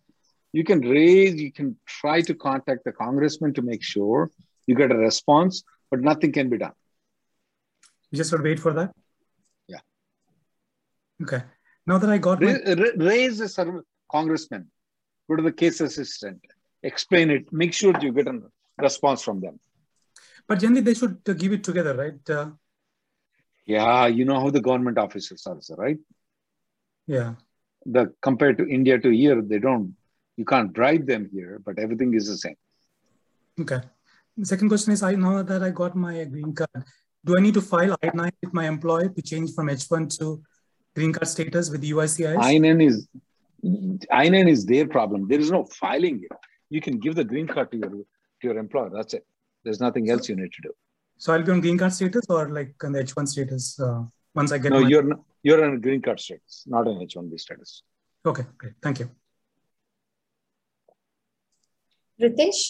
You 0.52 0.64
can 0.64 0.82
raise, 0.82 1.36
you 1.36 1.52
can 1.52 1.78
try 1.86 2.22
to 2.22 2.34
contact 2.34 2.84
the 2.86 2.92
congressman 2.92 3.54
to 3.56 3.62
make 3.62 3.84
sure 3.84 4.32
you 4.66 4.74
get 4.74 4.92
a 4.92 4.98
response, 4.98 5.64
but 5.92 6.02
nothing 6.02 6.32
can 6.32 6.50
be 6.50 6.58
done. 6.58 6.74
You 8.10 8.18
just 8.18 8.32
to 8.32 8.42
wait 8.42 8.60
for 8.60 8.74
that? 8.74 8.92
Okay. 11.22 11.44
Now 11.86 11.98
that 11.98 12.10
I 12.10 12.18
got 12.18 12.42
raise, 12.42 12.62
my... 12.66 12.92
raise 12.98 13.38
the 13.40 13.84
congressman, 14.12 14.68
go 15.30 15.36
to 15.36 15.44
the 15.44 15.52
case 15.52 15.80
assistant, 15.82 16.42
explain 16.84 17.32
it, 17.32 17.52
make 17.52 17.74
sure 17.74 17.94
you 18.02 18.12
get 18.12 18.28
a 18.28 18.42
response 18.78 19.24
from 19.24 19.40
them. 19.40 19.60
But 20.48 20.60
generally, 20.60 20.82
they 20.82 20.94
should 20.94 21.18
uh, 21.28 21.34
give 21.34 21.54
it 21.54 21.64
together, 21.64 21.96
right? 21.96 22.30
Uh... 22.30 22.52
Yeah, 23.66 24.08
you 24.08 24.26
know 24.26 24.40
how 24.40 24.50
the 24.50 24.62
government 24.62 24.98
officers 24.98 25.46
are, 25.48 25.60
right? 25.78 25.98
Yeah. 27.06 27.36
The 27.86 28.14
compared 28.22 28.58
to 28.60 28.68
India 28.68 29.00
to 29.00 29.10
here, 29.10 29.42
they 29.42 29.60
don't. 29.60 29.96
You 30.36 30.46
can't 30.46 30.72
drive 30.72 31.06
them 31.06 31.30
here, 31.34 31.62
but 31.66 31.80
everything 31.80 32.14
is 32.14 32.28
the 32.28 32.38
same. 32.38 32.56
Okay. 33.60 33.82
The 34.38 34.46
second 34.46 34.70
question 34.70 34.94
is: 34.94 35.04
I 35.04 35.16
know 35.16 35.42
that 35.42 35.64
I 35.64 35.72
got 35.72 35.96
my 35.96 36.24
green 36.26 36.54
card. 36.54 36.84
Do 37.26 37.38
I 37.38 37.42
need 37.42 37.56
to 37.56 37.62
file 37.62 37.98
I-9 38.04 38.32
with 38.44 38.54
my 38.54 38.68
employer 38.68 39.10
to 39.10 39.22
change 39.22 39.54
from 39.54 39.68
H1 39.68 40.18
to 40.20 40.42
green 40.98 41.14
card 41.14 41.28
status 41.36 41.70
with 41.74 41.84
USCIS? 41.94 42.38
I-9 42.52 42.84
is 42.90 43.08
I-9 44.12 44.50
is 44.56 44.66
their 44.72 44.88
problem. 44.98 45.28
There 45.32 45.42
is 45.46 45.52
no 45.58 45.64
filing 45.82 46.18
it. 46.28 46.38
You 46.76 46.82
can 46.86 46.96
give 47.04 47.16
the 47.20 47.28
green 47.32 47.48
card 47.54 47.72
to 47.72 47.78
your 47.82 47.92
to 48.40 48.44
your 48.48 48.58
employer. 48.64 48.90
That's 48.98 49.14
it. 49.18 49.26
There's 49.64 49.82
nothing 49.88 50.10
else 50.14 50.30
you 50.30 50.36
need 50.42 50.54
to 50.58 50.62
do. 50.68 50.72
So 51.24 51.34
I'll 51.34 51.46
be 51.48 51.52
on 51.56 51.62
green 51.66 51.78
card 51.82 51.94
status 52.00 52.26
or 52.38 52.44
like 52.58 52.74
on 52.88 52.92
the 52.96 53.04
H1 53.04 53.28
status 53.34 53.80
uh, 53.80 54.02
once 54.40 54.52
I 54.56 54.58
get. 54.64 54.72
No, 54.72 54.82
my... 54.82 54.90
you're 54.92 55.08
not, 55.12 55.22
you're 55.48 55.64
on 55.68 55.80
green 55.86 56.02
card 56.08 56.20
status, 56.26 56.64
not 56.76 56.88
on 56.92 56.96
H1B 57.06 57.40
status. 57.46 57.84
Okay, 58.32 58.46
great. 58.58 58.74
Thank 58.86 59.00
you. 59.02 59.10
Ritesh. 62.22 62.62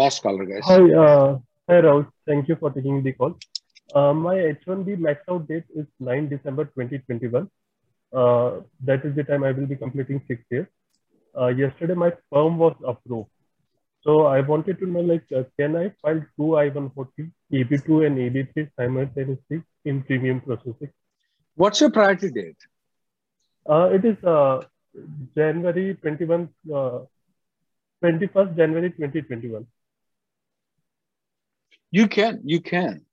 Last 0.00 0.22
caller, 0.22 0.44
guys. 0.50 0.64
Hi, 0.72 0.82
uh, 1.04 1.38
hi, 1.68 1.80
Rahul. 1.86 2.06
Thank 2.26 2.48
you 2.48 2.56
for 2.56 2.70
taking 2.76 3.02
the 3.08 3.12
call. 3.12 3.34
Uh, 3.94 4.12
my 4.12 4.36
H1B 4.36 4.98
max 4.98 5.20
out 5.28 5.48
date 5.48 5.64
is 5.74 5.86
9 5.98 6.28
December 6.28 6.64
2021. 6.66 7.50
Uh, 8.12 8.60
that 8.84 9.04
is 9.04 9.14
the 9.14 9.24
time 9.24 9.44
I 9.44 9.52
will 9.52 9.66
be 9.66 9.76
completing 9.76 10.22
six 10.28 10.42
years. 10.50 10.66
Uh, 11.36 11.48
yesterday, 11.48 11.94
my 11.94 12.12
firm 12.30 12.58
was 12.58 12.76
approved. 12.84 13.28
So 14.02 14.26
I 14.26 14.40
wanted 14.40 14.78
to 14.78 14.86
know, 14.86 15.00
like, 15.00 15.24
uh, 15.36 15.44
can 15.58 15.76
I 15.76 15.92
file 16.02 16.24
two 16.36 16.56
I-140, 16.56 17.30
EB2 17.52 18.06
and 18.06 18.18
EB3 18.18 18.70
simultaneously 18.76 19.62
in 19.84 20.02
premium 20.02 20.40
processing? 20.40 20.90
What's 21.54 21.80
your 21.80 21.90
priority 21.90 22.30
date? 22.30 22.56
Uh, 23.68 23.90
it 23.92 24.04
is 24.04 24.22
uh, 24.24 24.62
January 25.36 25.94
21, 25.94 26.48
21st 28.02 28.56
January 28.56 28.90
2021. 28.90 29.66
You 31.90 32.08
can, 32.08 32.40
you 32.44 32.60
can. 32.60 33.04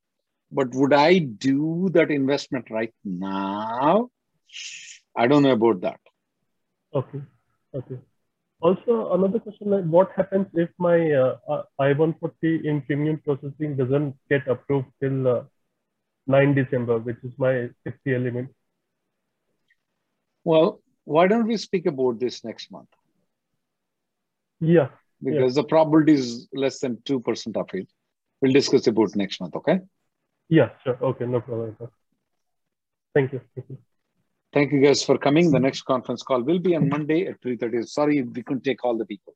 But 0.52 0.74
would 0.74 0.93
I 0.93 1.20
do 1.20 1.89
that 1.93 2.10
investment 2.10 2.70
right 2.70 2.93
now? 3.04 4.10
I 5.16 5.28
don't 5.28 5.43
know 5.43 5.52
about 5.52 5.82
that. 5.82 6.00
Okay. 6.93 7.22
Okay. 7.74 7.98
Also, 8.60 9.14
another 9.14 9.39
question 9.39 9.70
like 9.70 9.86
what 9.86 10.12
happens 10.16 10.48
if 10.54 10.70
my 10.80 11.12
uh, 11.12 11.38
uh 11.48 11.64
I-140 11.80 12.66
in 12.66 12.82
premium 12.82 13.20
processing 13.24 13.76
doesn't 13.76 14.16
get 14.30 14.48
approved 14.48 14.88
till 15.00 15.28
uh, 15.28 15.43
9 16.26 16.56
December, 16.56 16.98
which 16.98 17.18
is 17.24 17.32
my 17.38 17.70
six 17.84 17.98
year 18.06 18.20
limit? 18.20 18.48
Well, 20.43 20.82
why 21.04 21.28
don't 21.28 21.48
we 21.48 21.58
speak 21.58 21.86
about 21.86 22.20
this 22.20 22.43
next 22.43 22.72
month? 22.72 22.89
Yeah. 24.60 24.89
Because 25.24 25.56
yeah. 25.56 25.62
the 25.62 25.68
probability 25.68 26.14
is 26.14 26.48
less 26.54 26.80
than 26.80 26.98
2% 26.98 27.58
of 27.58 27.70
it. 27.74 27.88
We'll 28.41 28.54
discuss 28.54 28.88
about 28.88 29.16
next 29.16 29.39
month, 29.41 29.56
okay? 29.56 29.80
Yeah, 30.50 30.70
sure. 30.84 30.98
Okay, 31.02 31.26
no 31.26 31.41
problem. 31.41 31.76
Thank 33.14 33.34
you. 33.34 33.41
Thank 33.56 33.70
you. 33.70 33.78
Thank 34.54 34.72
you 34.72 34.82
guys 34.82 35.04
for 35.04 35.18
coming. 35.18 35.52
The 35.52 35.60
next 35.60 35.82
conference 35.84 36.24
call 36.24 36.41
will 36.41 36.60
be 36.60 36.76
on 36.76 36.89
Monday 36.89 37.28
at 37.28 37.41
3.30. 37.41 37.88
Sorry, 37.88 38.22
we 38.22 38.43
couldn't 38.43 38.64
take 38.64 38.84
all 38.84 38.98
the 38.98 39.06
people. 39.06 39.36